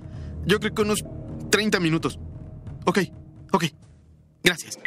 [0.44, 1.04] Yo creo que unos
[1.50, 2.18] 30 minutos.
[2.84, 2.98] Ok,
[3.52, 3.66] ok.
[4.44, 4.78] Gracias.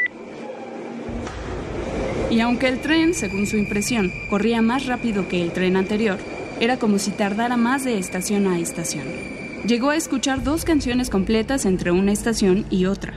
[2.30, 6.20] Y aunque el tren, según su impresión, corría más rápido que el tren anterior,
[6.60, 9.06] era como si tardara más de estación a estación.
[9.66, 13.14] Llegó a escuchar dos canciones completas entre una estación y otra.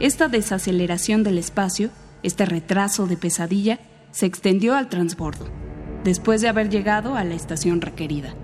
[0.00, 1.90] Esta desaceleración del espacio,
[2.22, 3.80] este retraso de pesadilla,
[4.10, 5.48] se extendió al transbordo,
[6.04, 8.34] después de haber llegado a la estación requerida.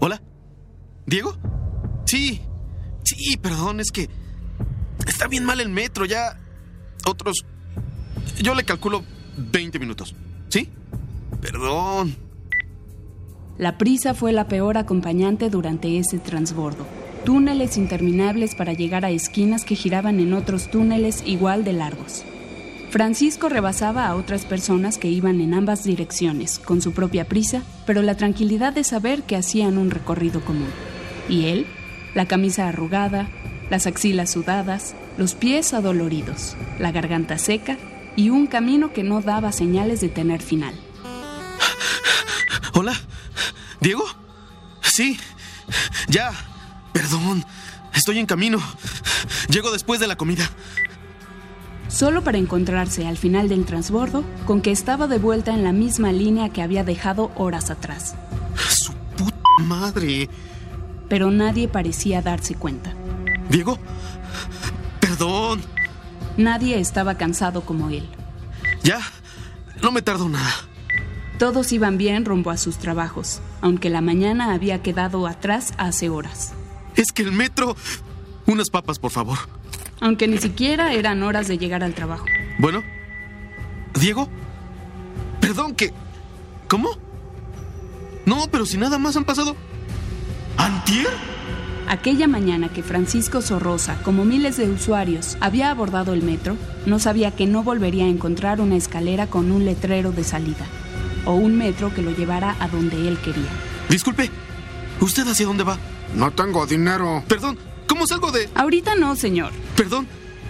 [0.00, 0.22] Hola.
[1.06, 1.36] ¿Diego?
[2.04, 2.42] Sí.
[3.02, 4.08] Sí, perdón, es que...
[5.06, 6.38] Está bien mal el metro, ya...
[7.06, 7.44] Otros
[8.40, 9.04] yo le calculo
[9.36, 10.14] 20 minutos.
[10.48, 10.68] ¿Sí?
[11.40, 12.16] Perdón.
[13.58, 16.86] La prisa fue la peor acompañante durante ese transbordo.
[17.24, 22.24] Túneles interminables para llegar a esquinas que giraban en otros túneles igual de largos.
[22.90, 28.02] Francisco rebasaba a otras personas que iban en ambas direcciones, con su propia prisa, pero
[28.02, 30.68] la tranquilidad de saber que hacían un recorrido común.
[31.28, 31.66] Y él,
[32.14, 33.28] la camisa arrugada,
[33.70, 37.76] las axilas sudadas, los pies adoloridos, la garganta seca
[38.16, 40.74] y un camino que no daba señales de tener final.
[42.74, 42.94] Hola,
[43.80, 44.04] Diego.
[44.82, 45.18] Sí,
[46.08, 46.32] ya.
[46.92, 47.44] Perdón,
[47.92, 48.58] estoy en camino.
[49.48, 50.48] Llego después de la comida.
[51.88, 56.12] Solo para encontrarse al final del transbordo con que estaba de vuelta en la misma
[56.12, 58.14] línea que había dejado horas atrás.
[58.68, 60.28] Su puta madre.
[61.08, 62.94] Pero nadie parecía darse cuenta.
[63.48, 63.78] Diego,
[65.00, 65.62] perdón.
[66.36, 68.08] Nadie estaba cansado como él.
[68.82, 69.00] Ya,
[69.82, 70.52] no me tardo nada.
[71.38, 76.52] Todos iban bien rumbo a sus trabajos, aunque la mañana había quedado atrás hace horas.
[76.96, 77.76] Es que el metro...
[78.46, 79.38] Unas papas, por favor.
[80.00, 82.26] Aunque ni siquiera eran horas de llegar al trabajo.
[82.58, 82.82] Bueno.
[83.98, 84.28] ¿Diego?
[85.40, 85.92] Perdón, que...
[86.68, 86.90] ¿Cómo?
[88.26, 89.56] No, pero si nada más han pasado...
[90.56, 91.08] ¿Antier?
[91.86, 96.56] Aquella mañana que Francisco Sorrosa, como miles de usuarios, había abordado el metro,
[96.86, 100.64] no sabía que no volvería a encontrar una escalera con un letrero de salida,
[101.26, 103.50] o un metro que lo llevara a donde él quería.
[103.88, 104.30] Disculpe,
[105.00, 105.78] ¿usted hacia dónde va?
[106.14, 107.22] No tengo dinero.
[107.28, 108.48] Perdón, ¿cómo salgo de...?
[108.54, 109.52] Ahorita no, señor.
[109.76, 110.06] Perdón,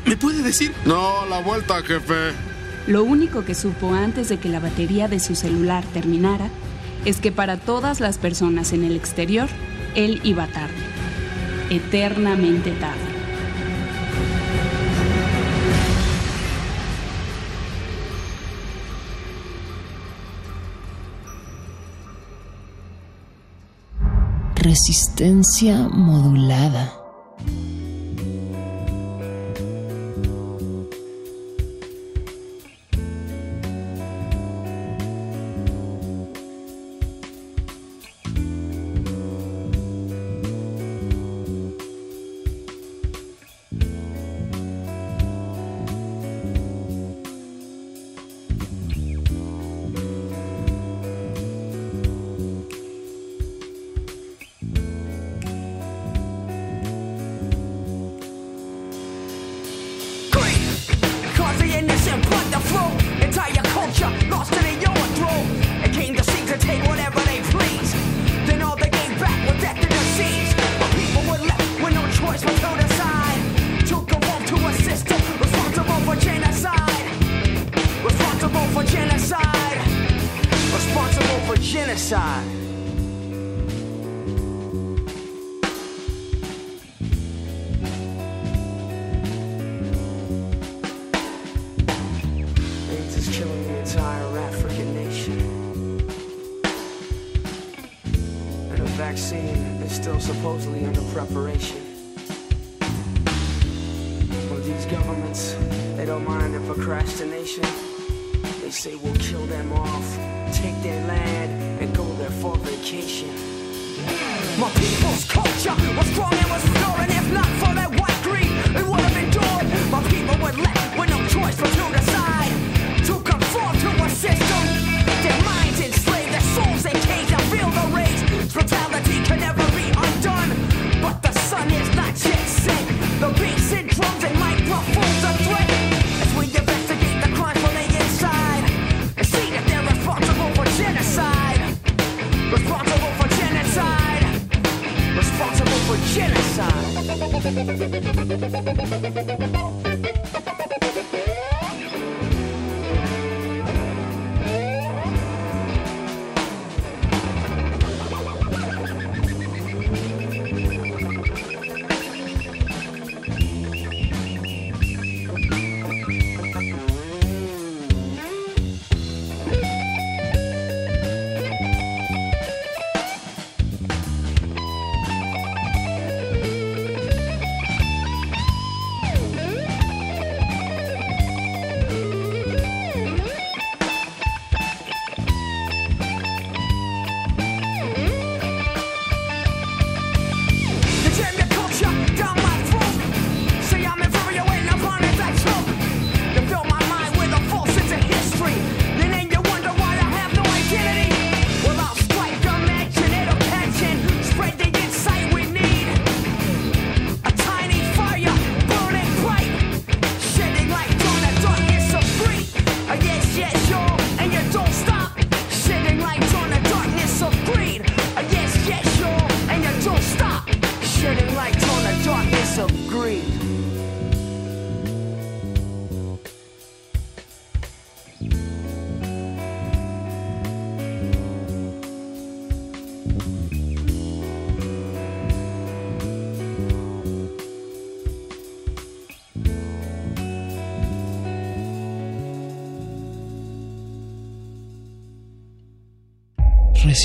[0.07, 0.73] ¿me puede decir?
[0.85, 2.33] No, la vuelta, jefe.
[2.87, 6.49] Lo único que supo antes de que la batería de su celular terminara
[7.05, 9.49] es que para todas las personas en el exterior,
[9.95, 10.94] él iba tarde.
[11.71, 13.15] Eternamente tarde.
[24.57, 27.04] Resistencia modulada.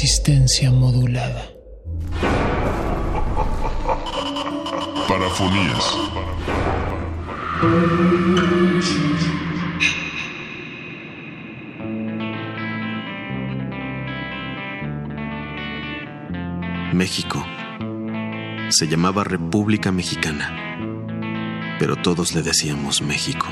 [0.02, 1.44] resistencia modulada.
[5.10, 5.98] Parafonías.
[16.94, 17.46] México.
[18.70, 20.50] Se llamaba República Mexicana,
[21.78, 23.48] pero todos le decíamos México.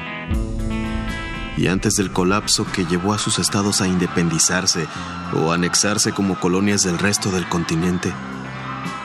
[1.58, 4.88] Y antes del colapso que llevó a sus estados a independizarse,
[5.34, 8.14] o anexarse como colonias del resto del continente,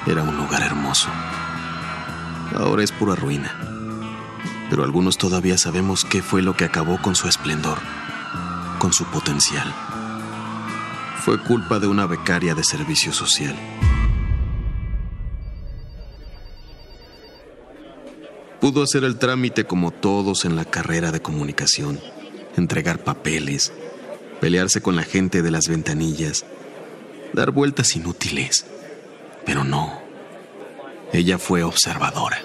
[0.07, 1.09] era un lugar hermoso.
[2.57, 3.53] Ahora es pura ruina,
[4.69, 7.79] pero algunos todavía sabemos qué fue lo que acabó con su esplendor,
[8.79, 9.73] con su potencial.
[11.25, 13.57] Fue culpa de una becaria de servicio social.
[18.61, 21.99] Pudo hacer el trámite como todos en la carrera de comunicación,
[22.57, 23.73] entregar papeles,
[24.43, 26.45] pelearse con la gente de las ventanillas,
[27.33, 28.67] dar vueltas inútiles.
[29.47, 30.03] Pero no,
[31.13, 32.39] ella fue observadora.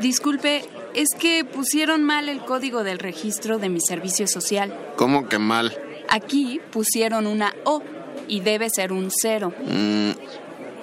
[0.00, 0.64] Disculpe,
[0.94, 4.74] es que pusieron mal el código del registro de mi servicio social.
[4.96, 5.76] ¿Cómo que mal?
[6.08, 7.82] Aquí pusieron una O
[8.26, 9.52] y debe ser un cero.
[9.66, 10.12] Mm,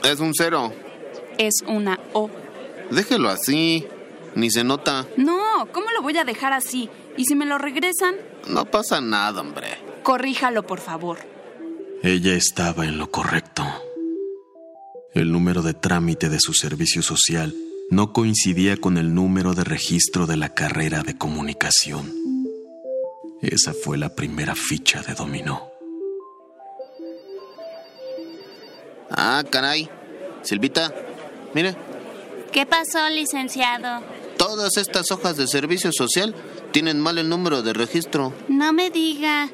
[0.04, 0.72] es un cero.
[1.40, 2.30] Es una O.
[2.92, 3.88] Déjelo así.
[4.36, 5.08] Ni se nota.
[5.18, 6.88] No, ¿cómo lo voy a dejar así?
[7.18, 8.16] ¿Y si me lo regresan?
[8.48, 9.78] No pasa nada, hombre.
[10.04, 11.20] Corríjalo, por favor.
[12.04, 13.64] Ella estaba en lo correcto.
[15.14, 17.54] El número de trámite de su servicio social
[17.90, 22.14] no coincidía con el número de registro de la carrera de comunicación.
[23.42, 25.70] Esa fue la primera ficha de dominó.
[29.10, 29.90] Ah, caray.
[30.42, 30.94] Silvita,
[31.54, 31.76] mire.
[32.52, 34.04] ¿Qué pasó, licenciado?
[34.38, 36.34] Todas estas hojas de servicio social
[36.72, 38.34] tienen mal el número de registro.
[38.48, 39.50] No me diga.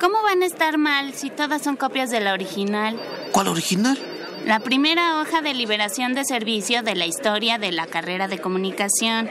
[0.00, 2.98] ¿Cómo van a estar mal si todas son copias de la original?
[3.30, 3.98] ¿Cuál original?
[4.46, 9.30] La primera hoja de liberación de servicio de la historia de la carrera de comunicación.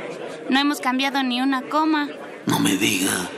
[0.49, 2.09] No hemos cambiado ni una coma.
[2.45, 3.29] No me diga.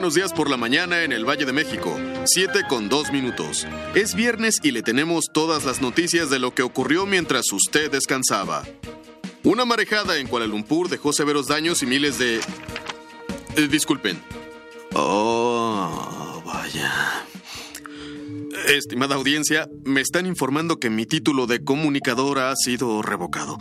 [0.00, 1.94] Buenos días por la mañana en el Valle de México.
[2.24, 3.66] 7 con 2 minutos.
[3.94, 8.64] Es viernes y le tenemos todas las noticias de lo que ocurrió mientras usted descansaba.
[9.44, 12.36] Una marejada en Kuala Lumpur dejó severos daños y miles de...
[13.56, 14.18] Eh, disculpen.
[14.94, 17.26] Oh, vaya.
[18.68, 23.58] Estimada audiencia, me están informando que mi título de comunicador ha sido revocado.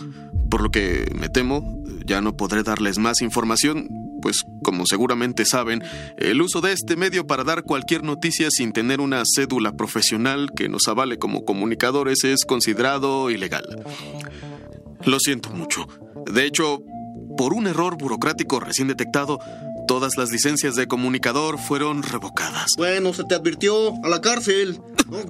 [0.50, 3.90] Por lo que me temo, ya no podré darles más información,
[4.22, 5.84] pues como seguramente saben,
[6.18, 10.70] el uso de este medio para dar cualquier noticia sin tener una cédula profesional que
[10.70, 13.66] nos avale como comunicadores es considerado ilegal.
[15.06, 15.88] Lo siento mucho.
[16.32, 16.84] De hecho,
[17.38, 19.40] por un error burocrático recién detectado,
[19.88, 22.68] todas las licencias de comunicador fueron revocadas.
[22.78, 24.80] Bueno, se te advirtió a la cárcel.
[25.10, 25.24] No,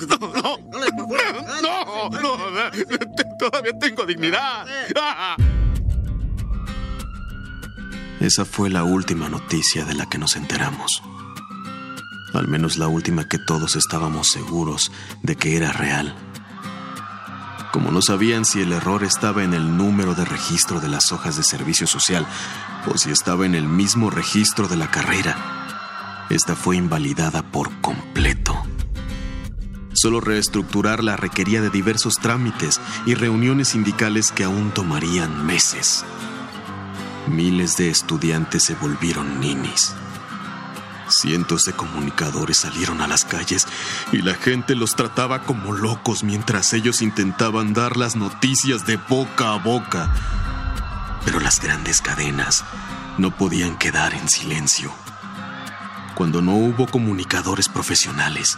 [2.11, 2.71] no, no,
[3.39, 4.65] todavía tengo dignidad.
[8.19, 11.01] Esa fue la última noticia de la que nos enteramos.
[12.33, 14.91] Al menos la última que todos estábamos seguros
[15.23, 16.13] de que era real.
[17.71, 21.37] Como no sabían si el error estaba en el número de registro de las hojas
[21.37, 22.27] de servicio social
[22.91, 28.61] o si estaba en el mismo registro de la carrera, esta fue invalidada por completo.
[29.93, 36.05] Solo reestructurarla requería de diversos trámites y reuniones sindicales que aún tomarían meses.
[37.29, 39.93] Miles de estudiantes se volvieron ninis.
[41.09, 43.67] Cientos de comunicadores salieron a las calles
[44.11, 49.53] y la gente los trataba como locos mientras ellos intentaban dar las noticias de boca
[49.53, 50.11] a boca.
[51.23, 52.63] Pero las grandes cadenas
[53.19, 54.91] no podían quedar en silencio.
[56.15, 58.57] Cuando no hubo comunicadores profesionales,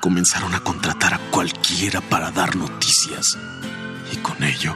[0.00, 3.38] comenzaron a contratar a cualquiera para dar noticias.
[4.12, 4.74] Y con ello,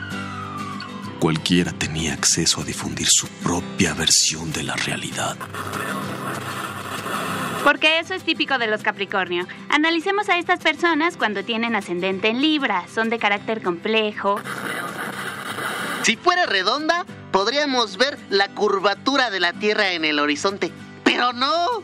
[1.21, 5.37] cualquiera tenía acceso a difundir su propia versión de la realidad.
[7.63, 9.47] Porque eso es típico de los Capricornio.
[9.69, 12.87] Analicemos a estas personas cuando tienen ascendente en Libra.
[12.93, 14.41] Son de carácter complejo.
[16.03, 20.73] Si fuera redonda, podríamos ver la curvatura de la Tierra en el horizonte.
[21.05, 21.83] Pero no.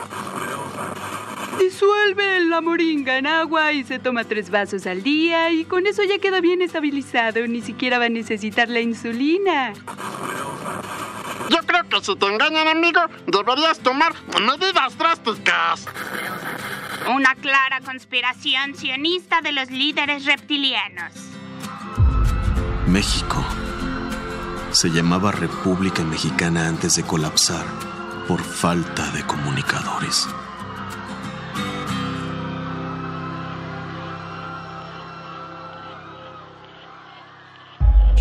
[1.58, 6.02] Disuelve la moringa en agua y se toma tres vasos al día y con eso
[6.02, 7.46] ya queda bien estabilizado.
[7.46, 9.72] Ni siquiera va a necesitar la insulina.
[11.50, 15.86] Yo creo que si te engañan, amigo, deberías tomar medidas drásticas.
[17.14, 21.12] Una clara conspiración sionista de los líderes reptilianos.
[22.88, 23.44] México
[24.72, 27.64] se llamaba República Mexicana antes de colapsar
[28.26, 30.28] por falta de comunicadores.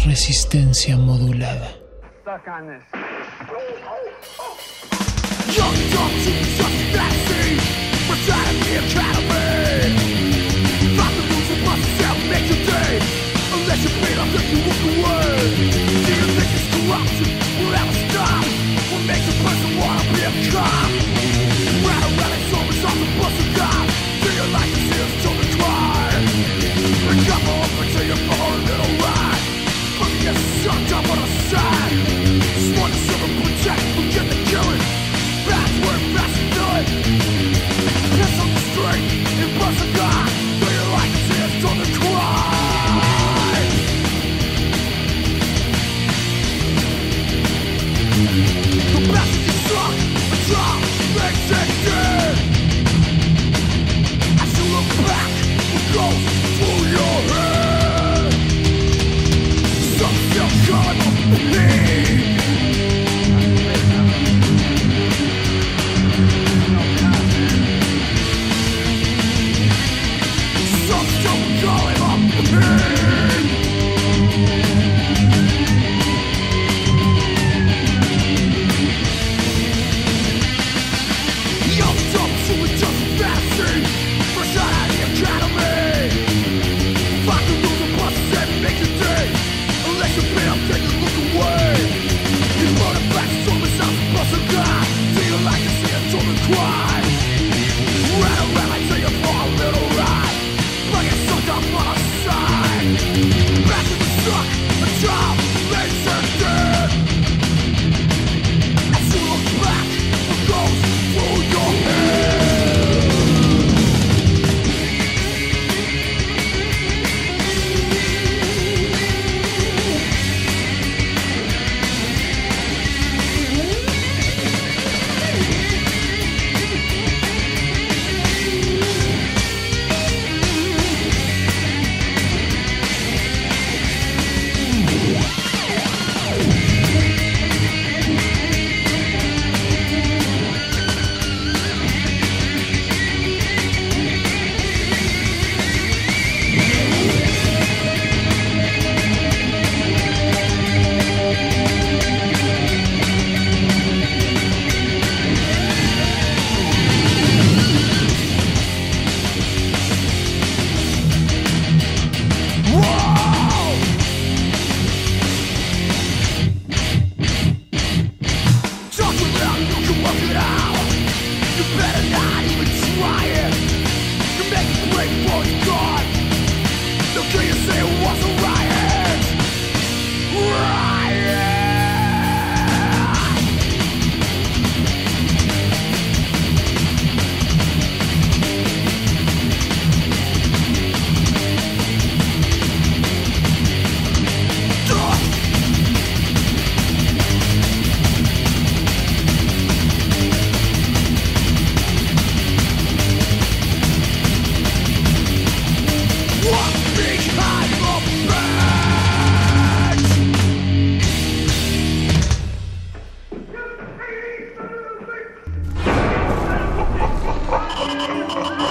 [0.05, 1.85] Resistencia modulada.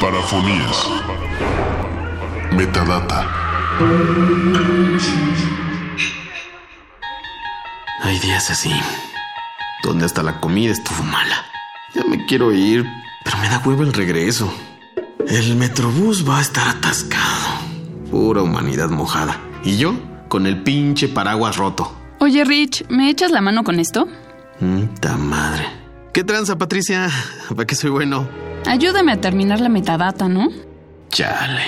[0.05, 0.87] Parafonías.
[2.53, 3.27] Metadata.
[8.03, 8.71] Hay días así,
[9.83, 11.47] donde hasta la comida estuvo mala.
[11.95, 12.85] Ya me quiero ir,
[13.25, 14.53] pero me da huevo el regreso.
[15.27, 17.61] El metrobús va a estar atascado.
[18.11, 19.41] Pura humanidad mojada.
[19.65, 19.95] Y yo
[20.29, 21.91] con el pinche paraguas roto.
[22.19, 24.07] Oye, Rich, ¿me echas la mano con esto?
[25.01, 25.67] ¡Ta madre!
[26.13, 27.09] ¿Qué tranza, Patricia?
[27.49, 28.29] ¿Para qué soy bueno?
[28.67, 30.49] Ayúdame a terminar la metadata, ¿no?
[31.11, 31.63] Chale.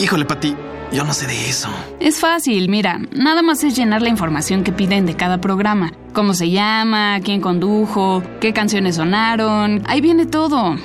[0.00, 0.54] Híjole, Pati,
[0.92, 1.68] yo no sé de eso.
[2.00, 5.92] Es fácil, mira, nada más es llenar la información que piden de cada programa.
[6.12, 9.82] Cómo se llama, quién condujo, qué canciones sonaron.
[9.86, 10.76] Ahí viene todo.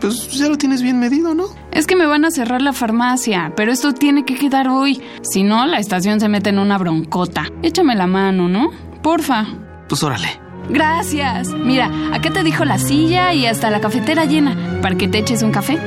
[0.00, 1.44] Pues ya lo tienes bien medido, ¿no?
[1.70, 5.00] Es que me van a cerrar la farmacia, pero esto tiene que quedar hoy.
[5.22, 7.46] Si no, la estación se mete en una broncota.
[7.62, 8.70] Échame la mano, ¿no?
[9.02, 9.46] Porfa.
[9.88, 10.45] Pues órale.
[10.68, 11.48] Gracias.
[11.48, 14.80] Mira, acá te dijo la silla y hasta la cafetera llena.
[14.82, 15.78] ¿Para que te eches un café?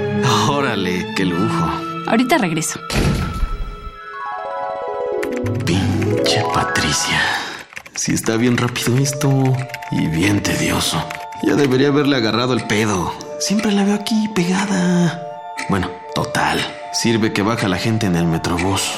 [0.49, 1.69] Órale, qué lujo.
[2.07, 2.79] Ahorita regreso.
[5.65, 7.19] Pinche Patricia.
[7.95, 9.29] Sí está bien rápido esto
[9.91, 11.03] y bien tedioso.
[11.43, 13.13] Ya debería haberle agarrado el pedo.
[13.39, 15.21] Siempre la veo aquí pegada.
[15.69, 16.59] Bueno, total.
[16.93, 18.89] Sirve que baja la gente en el metrobús.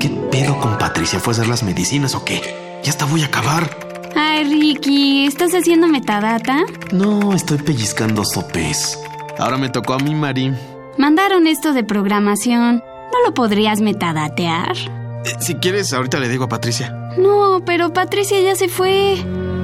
[0.00, 1.20] ¿Qué pedo con Patricia?
[1.20, 2.80] ¿Fue a hacer las medicinas o qué?
[2.82, 3.83] Ya hasta voy a acabar.
[4.16, 6.64] Ay, Ricky, ¿estás haciendo metadata?
[6.92, 8.98] No, estoy pellizcando sopes.
[9.38, 10.52] Ahora me tocó a mí, Mari.
[10.98, 12.76] Mandaron esto de programación.
[13.12, 14.76] ¿No lo podrías metadatear?
[15.24, 16.94] Eh, si quieres, ahorita le digo a Patricia.
[17.18, 19.16] No, pero Patricia ya se fue.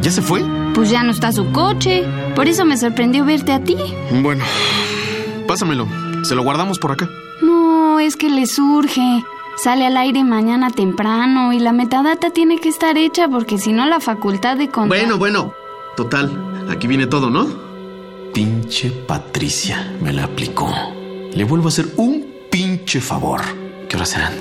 [0.03, 0.43] ¿Ya se fue?
[0.75, 2.05] Pues ya no está su coche.
[2.35, 3.77] Por eso me sorprendió verte a ti.
[4.23, 4.45] Bueno,
[5.47, 5.87] pásamelo.
[6.25, 7.09] Se lo guardamos por acá.
[7.43, 9.23] No, es que le surge.
[9.62, 13.85] Sale al aire mañana temprano y la metadata tiene que estar hecha porque si no
[13.85, 14.99] la facultad de contar...
[14.99, 15.53] Bueno, bueno.
[15.97, 17.47] Total, aquí viene todo, ¿no?
[18.32, 20.73] Pinche Patricia, me la aplicó.
[21.35, 23.43] Le vuelvo a hacer un pinche favor.
[23.87, 24.32] ¿Qué horas serán?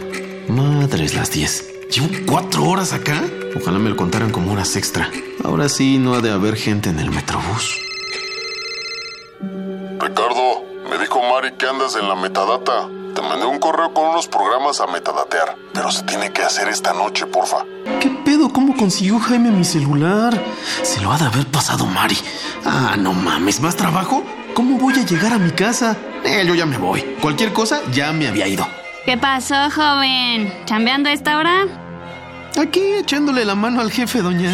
[0.47, 1.89] Madres las 10.
[1.89, 3.21] Llevo cuatro horas acá.
[3.57, 5.11] Ojalá me lo contaran como horas extra.
[5.43, 7.77] Ahora sí no ha de haber gente en el metrobús.
[9.99, 10.48] Ricardo,
[10.89, 12.87] me dijo Mari que andas en la metadata.
[13.15, 16.93] Te mandé un correo con unos programas a metadatear, pero se tiene que hacer esta
[16.93, 17.65] noche, porfa.
[17.99, 18.51] ¿Qué pedo?
[18.51, 20.39] ¿Cómo consiguió Jaime mi celular?
[20.83, 22.17] Se lo ha de haber pasado Mari.
[22.65, 24.23] Ah, no mames, ¿más trabajo?
[24.53, 25.95] ¿Cómo voy a llegar a mi casa?
[26.23, 27.01] Eh, yo ya me voy.
[27.21, 28.67] Cualquier cosa ya me había ido.
[29.05, 30.53] ¿Qué pasó, joven?
[30.65, 31.65] ¿Chambeando a esta hora?
[32.57, 34.51] Aquí echándole la mano al jefe, doña.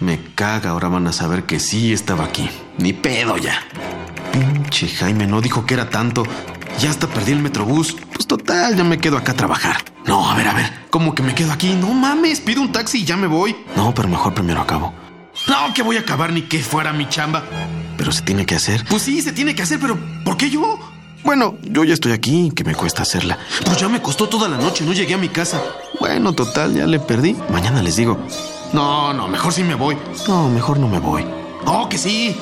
[0.00, 2.48] Me caga, ahora van a saber que sí estaba aquí.
[2.78, 3.62] Ni pedo ya.
[4.74, 6.24] Pinche Jaime no dijo que era tanto.
[6.80, 7.96] Ya hasta perdí el metrobús.
[8.12, 9.76] Pues total, ya me quedo acá a trabajar.
[10.04, 10.68] No, a ver, a ver.
[10.90, 11.74] ¿Cómo que me quedo aquí?
[11.74, 13.54] No mames, pido un taxi y ya me voy.
[13.76, 14.92] No, pero mejor primero acabo.
[15.46, 17.44] No, que voy a acabar ni que fuera mi chamba.
[17.96, 18.84] Pero se tiene que hacer.
[18.90, 20.80] Pues sí, se tiene que hacer, pero ¿por qué yo?
[21.22, 23.38] Bueno, yo ya estoy aquí, que me cuesta hacerla.
[23.64, 25.62] Pues ya me costó toda la noche, no llegué a mi casa.
[26.00, 27.36] Bueno, total, ya le perdí.
[27.48, 28.18] Mañana les digo.
[28.72, 29.96] No, no, mejor sí me voy.
[30.26, 31.24] No, mejor no me voy.
[31.64, 32.36] Oh, que sí.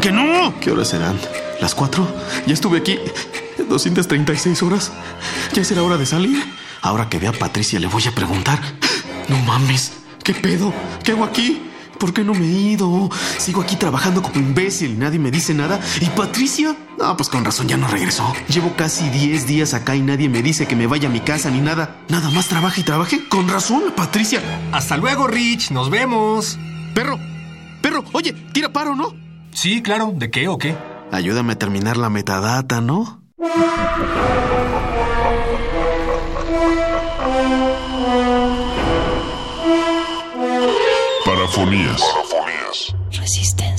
[0.00, 0.54] Que no.
[0.60, 1.18] ¿Qué horas serán?
[1.60, 2.06] ¿Las cuatro?
[2.46, 2.98] Ya estuve aquí
[3.68, 4.92] 236 horas.
[5.52, 6.42] Ya será hora de salir.
[6.82, 8.58] Ahora que vea a Patricia le voy a preguntar.
[9.28, 9.92] No mames,
[10.24, 10.72] ¿qué pedo?
[11.04, 11.62] ¿Qué hago aquí?
[11.98, 13.10] ¿Por qué no me he ido?
[13.36, 15.78] Sigo aquí trabajando como imbécil y nadie me dice nada.
[16.00, 16.74] ¿Y Patricia?
[16.98, 18.32] No, pues con razón ya no regresó.
[18.48, 21.50] Llevo casi 10 días acá y nadie me dice que me vaya a mi casa
[21.50, 21.98] ni nada.
[22.08, 23.28] Nada más trabaja y trabaje.
[23.28, 24.40] Con razón, Patricia.
[24.72, 25.72] Hasta luego, Rich.
[25.72, 26.58] Nos vemos.
[26.94, 27.18] Perro,
[27.82, 29.14] perro, oye, tira paro, ¿no?
[29.52, 30.12] Sí, claro.
[30.14, 30.76] ¿De qué o qué?
[31.12, 33.22] Ayúdame a terminar la metadata, ¿no?
[41.24, 42.02] Parafonías.
[43.10, 43.69] Resistencia modulada.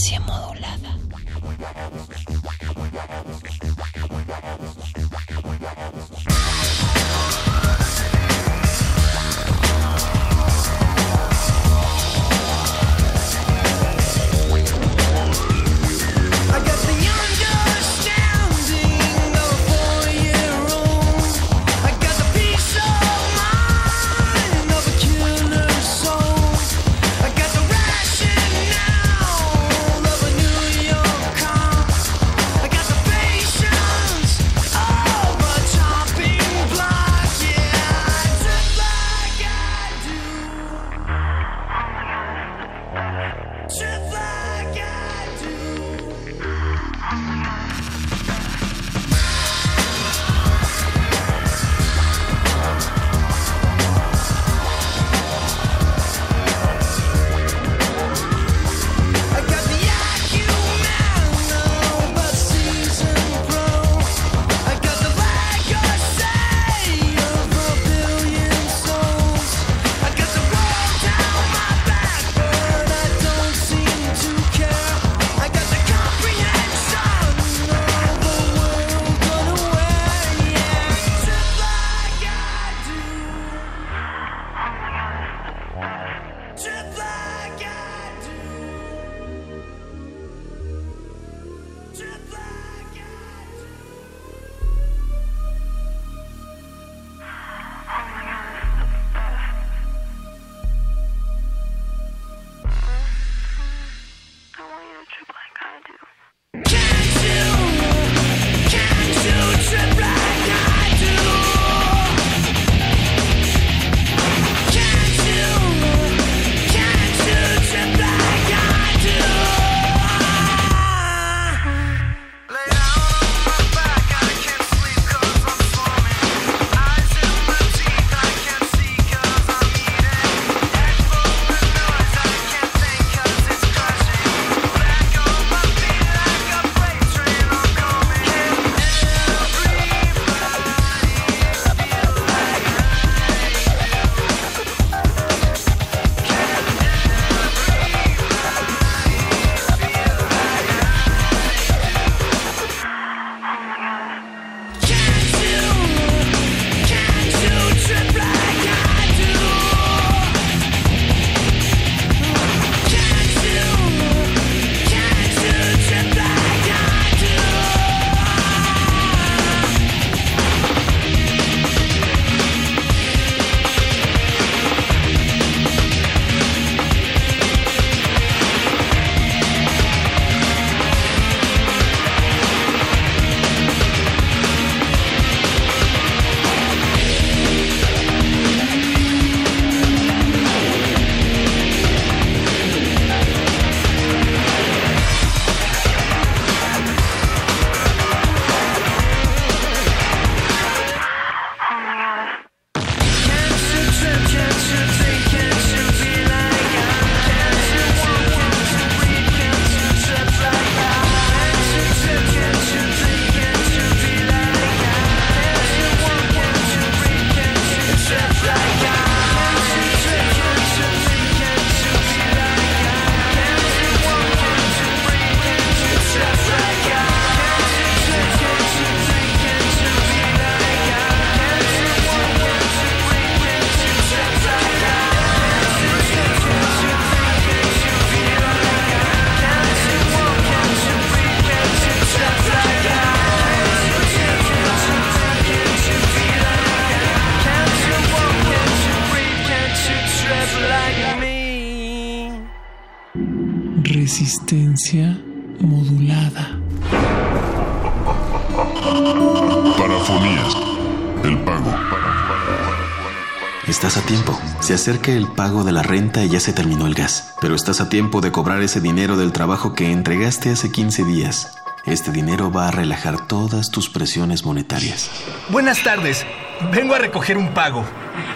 [264.62, 267.34] Se acerca el pago de la renta y ya se terminó el gas.
[267.42, 271.58] Pero estás a tiempo de cobrar ese dinero del trabajo que entregaste hace 15 días.
[271.86, 275.10] Este dinero va a relajar todas tus presiones monetarias.
[275.50, 276.28] Buenas tardes.
[276.72, 277.84] Vengo a recoger un pago.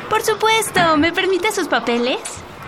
[0.09, 2.17] Por supuesto, ¿me permite sus papeles?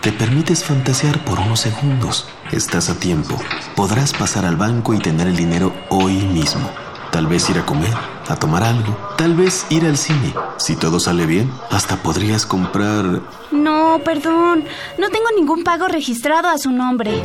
[0.01, 2.29] Te permites fantasear por unos segundos.
[2.51, 3.41] Estás a tiempo.
[3.75, 6.69] Podrás pasar al banco y tener el dinero hoy mismo.
[7.11, 7.93] Tal vez ir a comer,
[8.29, 10.33] a tomar algo, tal vez ir al cine.
[10.57, 13.21] Si todo sale bien, hasta podrías comprar...
[13.51, 14.65] No, perdón.
[14.97, 17.21] No tengo ningún pago registrado a su nombre.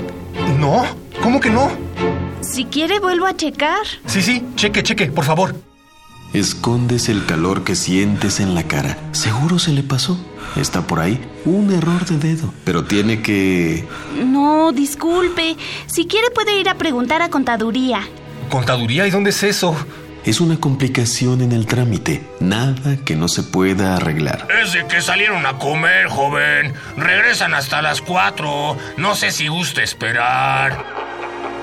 [0.58, 0.84] ¿No?
[1.22, 1.70] ¿Cómo que no?
[2.40, 3.80] Si quiere, vuelvo a checar.
[4.06, 5.54] Sí, sí, cheque, cheque, por favor.
[6.32, 8.96] Escondes el calor que sientes en la cara.
[9.12, 10.18] Seguro se le pasó.
[10.56, 12.52] Está por ahí un error de dedo.
[12.64, 13.86] Pero tiene que...
[14.24, 15.56] No, disculpe.
[15.86, 18.00] Si quiere, puede ir a preguntar a contaduría.
[18.50, 19.06] ¿Contaduría?
[19.06, 19.74] ¿Y dónde es eso?
[20.24, 22.22] Es una complicación en el trámite.
[22.38, 24.46] Nada que no se pueda arreglar.
[24.62, 26.74] Es de que salieron a comer, joven.
[26.96, 28.76] Regresan hasta las cuatro.
[28.96, 30.84] No sé si gusta esperar.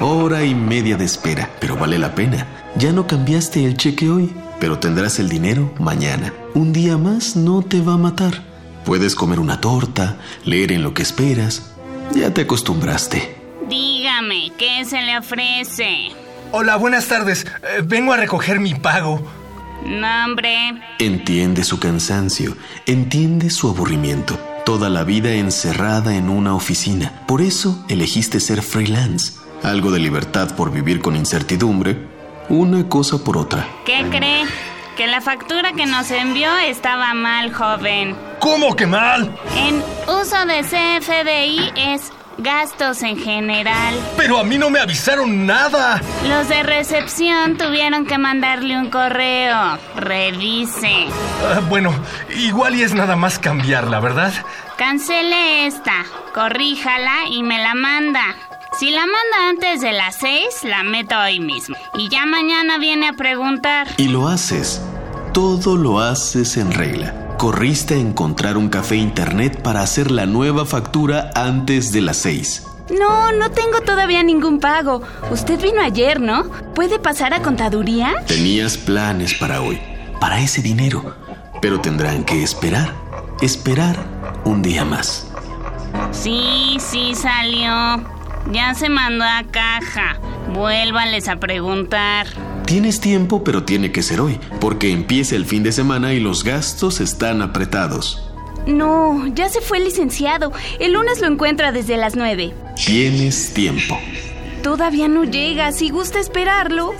[0.01, 2.47] Hora y media de espera, pero vale la pena.
[2.75, 6.33] Ya no cambiaste el cheque hoy, pero tendrás el dinero mañana.
[6.53, 8.43] Un día más no te va a matar.
[8.83, 11.73] Puedes comer una torta, leer en lo que esperas.
[12.13, 13.37] Ya te acostumbraste.
[13.69, 16.09] Dígame, ¿qué se le ofrece?
[16.51, 17.45] Hola, buenas tardes.
[17.45, 19.21] Eh, vengo a recoger mi pago.
[19.85, 20.81] Nombre.
[20.97, 22.57] Entiende su cansancio,
[22.87, 24.35] entiende su aburrimiento.
[24.65, 27.23] Toda la vida encerrada en una oficina.
[27.27, 29.33] Por eso elegiste ser freelance.
[29.61, 32.07] Algo de libertad por vivir con incertidumbre.
[32.49, 33.67] Una cosa por otra.
[33.85, 34.45] ¿Qué cree?
[34.97, 38.15] Que la factura que nos envió estaba mal, joven.
[38.39, 39.33] ¿Cómo que mal?
[39.55, 43.95] En uso de CFDI es gastos en general.
[44.17, 46.01] Pero a mí no me avisaron nada.
[46.27, 49.77] Los de recepción tuvieron que mandarle un correo.
[49.95, 51.07] Revise.
[51.43, 51.93] Ah, bueno,
[52.35, 54.33] igual y es nada más cambiarla, ¿verdad?
[54.77, 58.23] Cancele esta, corríjala y me la manda.
[58.79, 61.75] Si la manda antes de las seis, la meto hoy mismo.
[61.95, 63.87] Y ya mañana viene a preguntar.
[63.97, 64.81] Y lo haces.
[65.33, 67.28] Todo lo haces en regla.
[67.39, 72.67] Corriste a encontrar un café internet para hacer la nueva factura antes de las seis.
[72.89, 75.01] No, no tengo todavía ningún pago.
[75.31, 76.49] Usted vino ayer, ¿no?
[76.75, 78.25] ¿Puede pasar a contaduría?
[78.27, 79.79] Tenías planes para hoy,
[80.19, 81.15] para ese dinero,
[81.61, 82.93] pero tendrán que esperar,
[83.41, 83.95] esperar
[84.43, 85.31] un día más.
[86.11, 88.03] Sí, sí salió.
[88.51, 90.19] Ya se mandó a caja.
[90.53, 92.27] Vuélvales a preguntar.
[92.69, 96.43] Tienes tiempo, pero tiene que ser hoy, porque empieza el fin de semana y los
[96.43, 98.21] gastos están apretados.
[98.67, 100.53] No, ya se fue el licenciado.
[100.79, 102.53] El lunes lo encuentra desde las nueve.
[102.75, 103.97] Tienes tiempo.
[104.61, 105.71] Todavía no llega.
[105.71, 106.93] Si gusta esperarlo.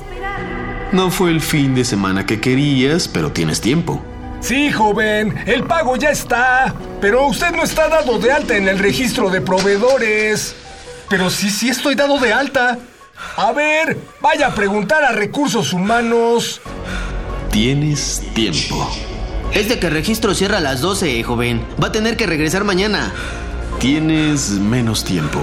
[0.91, 4.01] No fue el fin de semana que querías, pero tienes tiempo.
[4.39, 6.73] Sí, joven, el pago ya está.
[6.99, 10.55] Pero usted no está dado de alta en el registro de proveedores.
[11.11, 12.79] Pero sí, sí estoy dado de alta.
[13.37, 16.61] A ver, vaya a preguntar a recursos humanos.
[17.51, 18.89] Tienes tiempo.
[19.53, 21.65] Es de que el registro cierra a las 12, joven.
[21.81, 23.11] Va a tener que regresar mañana.
[23.79, 25.39] Tienes menos tiempo.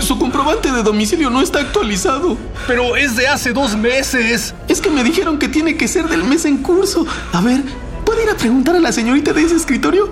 [0.00, 2.36] Su comprobante de domicilio no está actualizado.
[2.66, 4.54] Pero es de hace dos meses.
[4.68, 7.06] Es que me dijeron que tiene que ser del mes en curso.
[7.32, 7.62] A ver,
[8.04, 10.10] ¿puede ir a preguntar a la señorita de ese escritorio?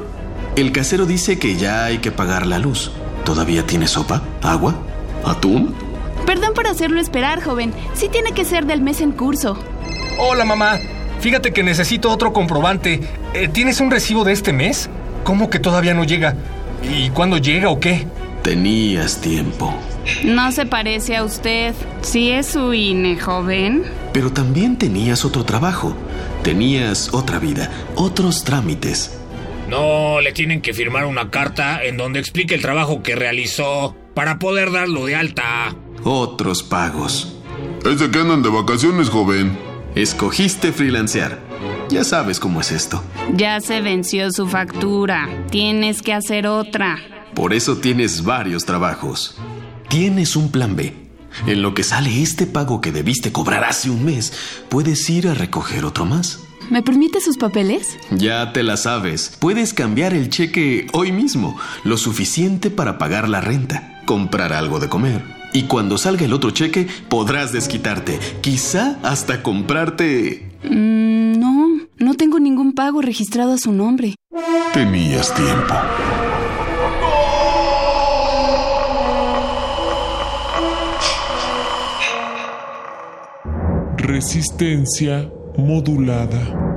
[0.56, 2.90] El casero dice que ya hay que pagar la luz.
[3.24, 4.22] ¿Todavía tiene sopa?
[4.42, 4.74] ¿Agua?
[5.24, 5.74] ¿Atún?
[6.28, 7.72] Perdón por hacerlo esperar, joven.
[7.94, 9.58] Sí tiene que ser del mes en curso.
[10.18, 10.78] Hola, mamá.
[11.20, 13.00] Fíjate que necesito otro comprobante.
[13.32, 14.90] Eh, ¿Tienes un recibo de este mes?
[15.24, 16.36] ¿Cómo que todavía no llega?
[16.82, 18.04] ¿Y cuándo llega o qué?
[18.42, 19.74] Tenías tiempo.
[20.22, 21.74] No se parece a usted.
[22.02, 23.84] Sí es su INE, joven.
[24.12, 25.96] Pero también tenías otro trabajo.
[26.42, 29.18] Tenías otra vida, otros trámites.
[29.70, 34.38] No, le tienen que firmar una carta en donde explique el trabajo que realizó para
[34.38, 35.74] poder darlo de alta.
[36.04, 37.34] Otros pagos.
[37.84, 39.58] Es de que andan de vacaciones, joven.
[39.94, 41.40] Escogiste freelancear.
[41.88, 43.02] Ya sabes cómo es esto.
[43.34, 45.28] Ya se venció su factura.
[45.50, 46.98] Tienes que hacer otra.
[47.34, 49.36] Por eso tienes varios trabajos.
[49.88, 50.94] Tienes un plan B.
[51.46, 54.32] En lo que sale este pago que debiste cobrar hace un mes,
[54.68, 56.40] puedes ir a recoger otro más.
[56.70, 57.96] ¿Me permite sus papeles?
[58.10, 59.36] Ya te la sabes.
[59.38, 64.88] Puedes cambiar el cheque hoy mismo, lo suficiente para pagar la renta, comprar algo de
[64.88, 65.37] comer.
[65.52, 68.18] Y cuando salga el otro cheque, podrás desquitarte.
[68.40, 70.50] Quizá hasta comprarte...
[70.62, 74.14] Mm, no, no tengo ningún pago registrado a su nombre.
[74.72, 75.74] Tenías tiempo.
[83.96, 86.67] Resistencia modulada.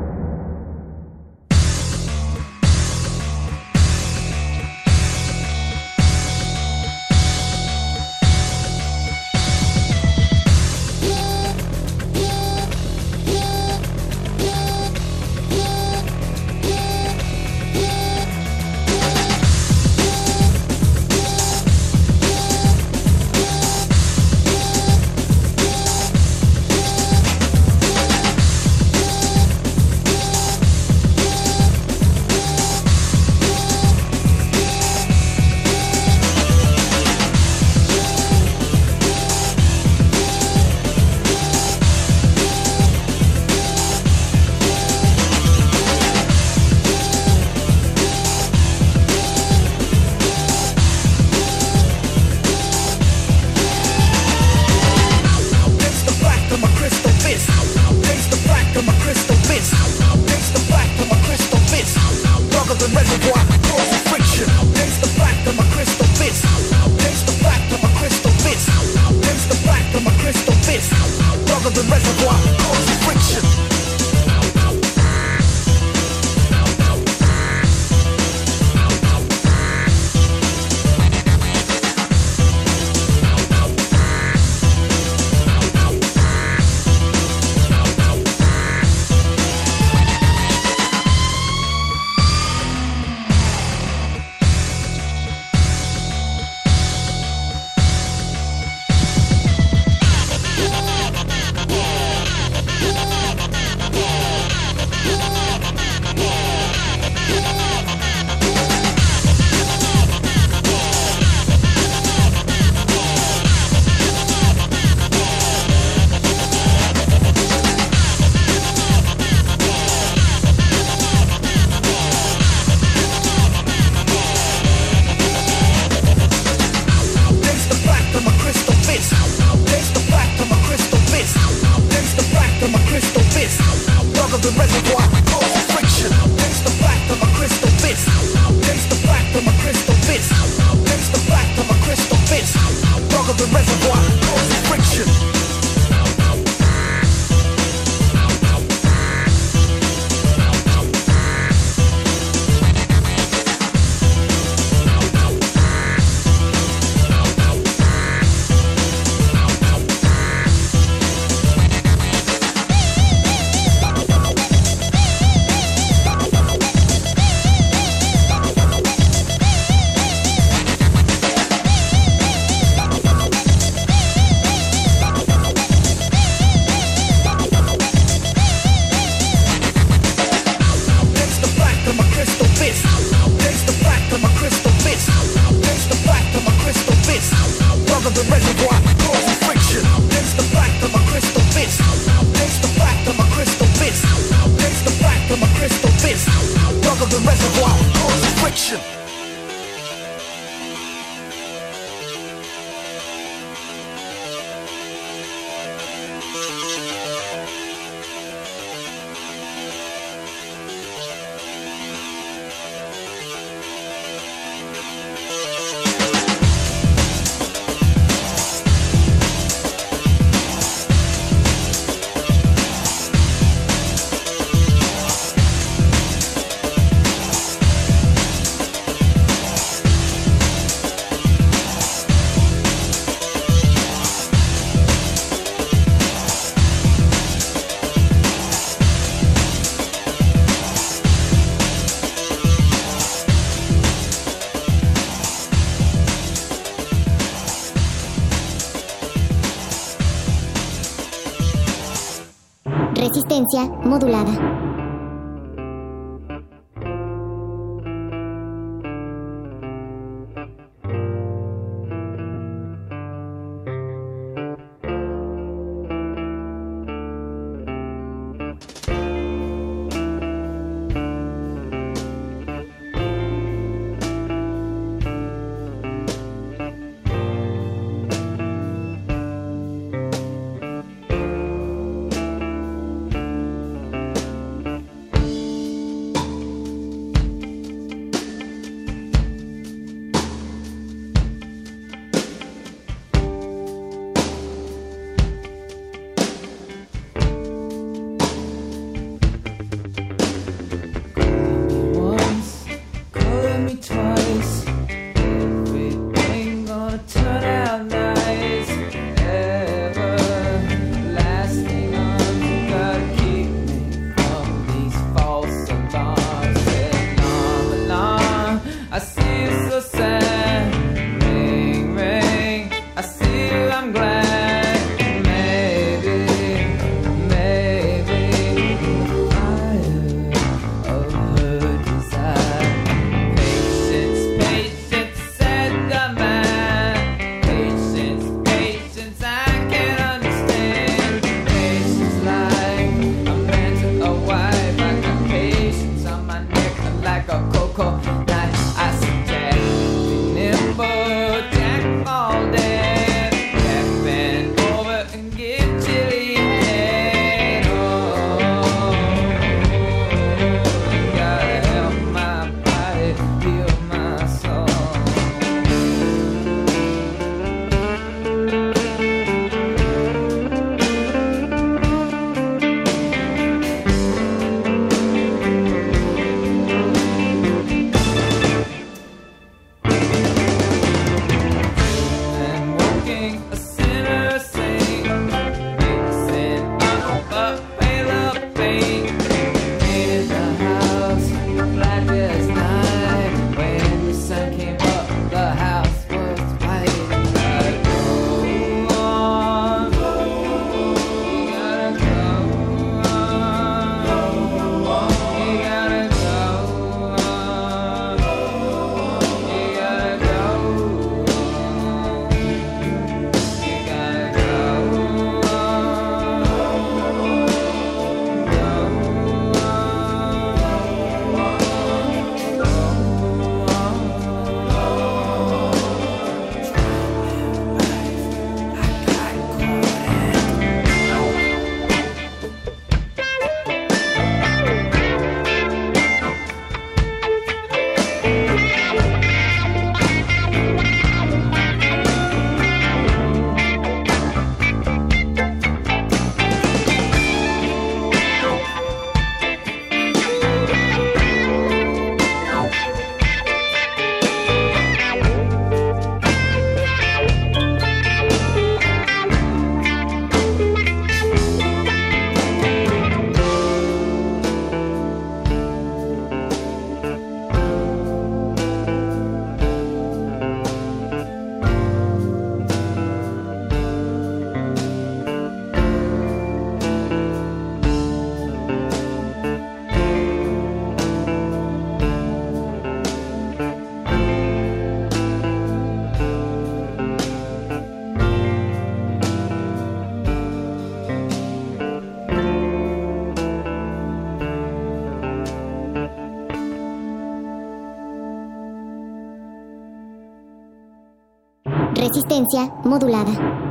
[502.83, 503.70] Modulada.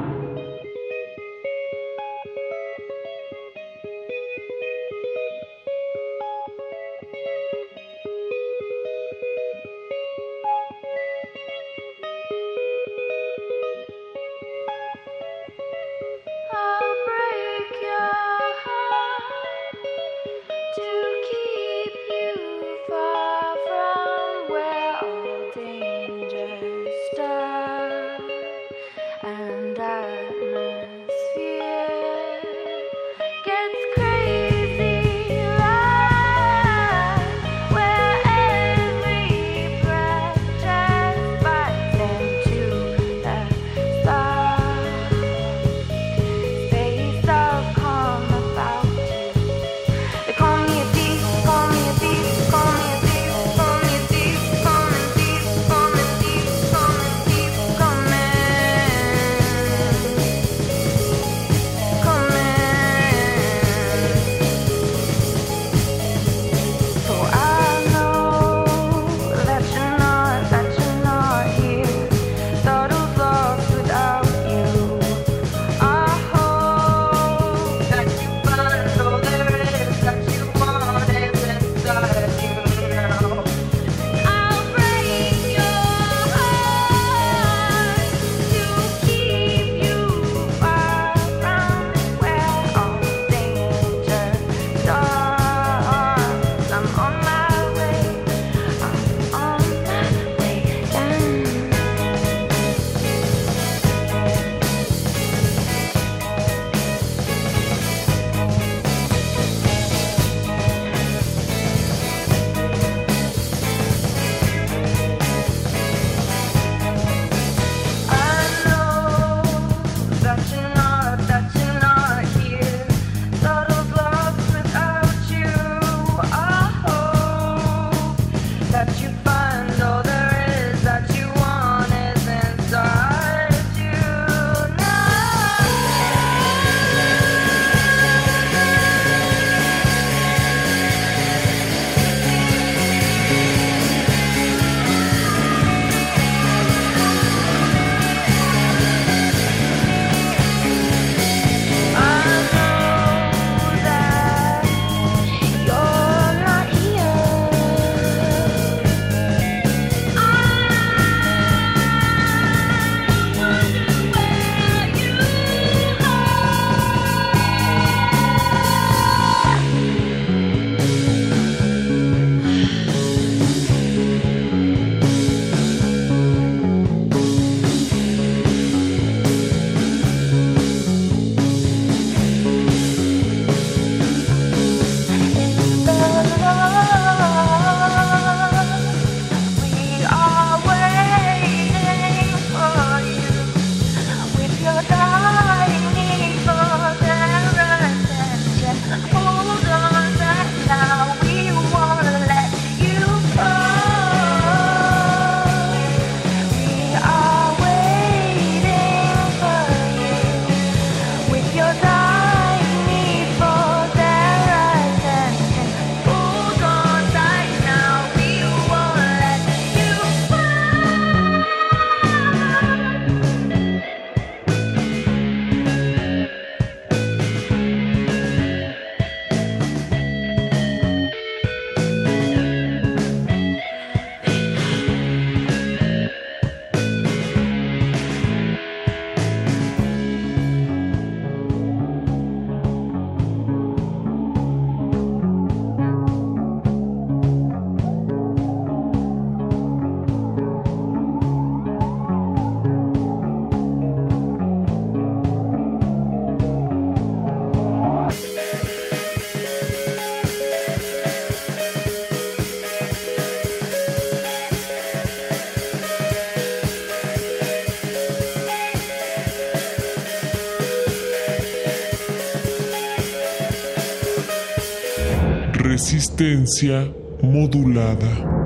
[276.21, 276.87] Resistencia
[277.23, 278.40] modulada.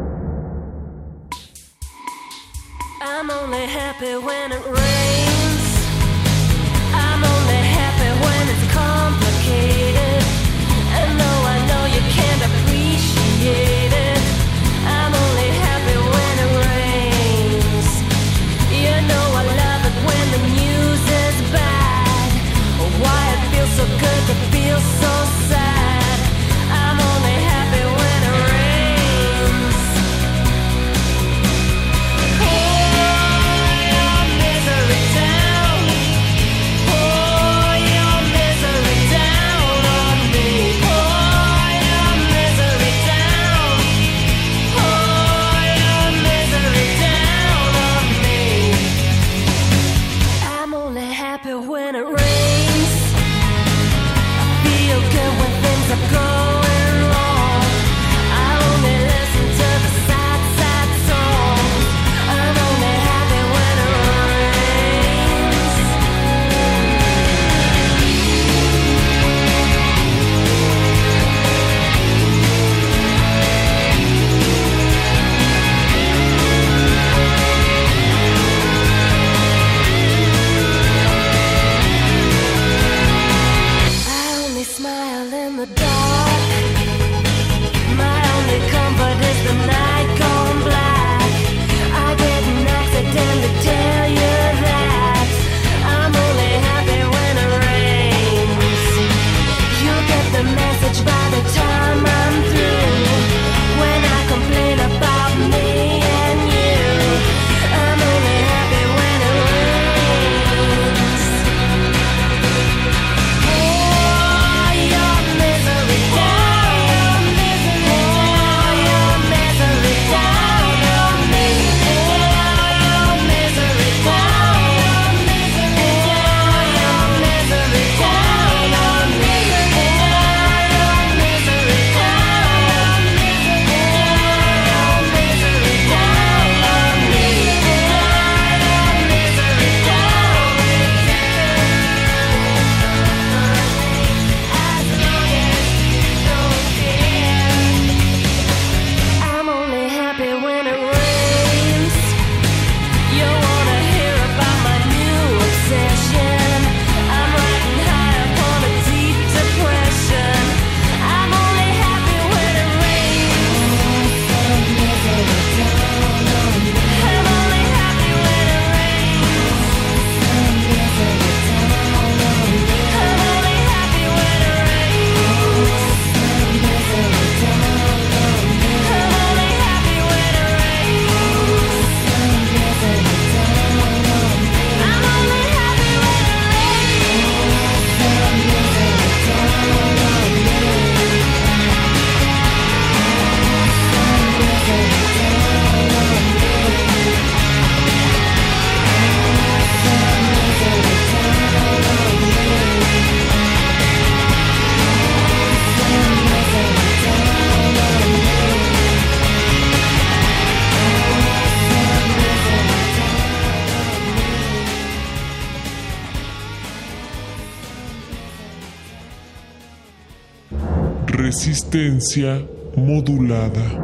[221.74, 222.40] Resistencia
[222.76, 223.83] modulada.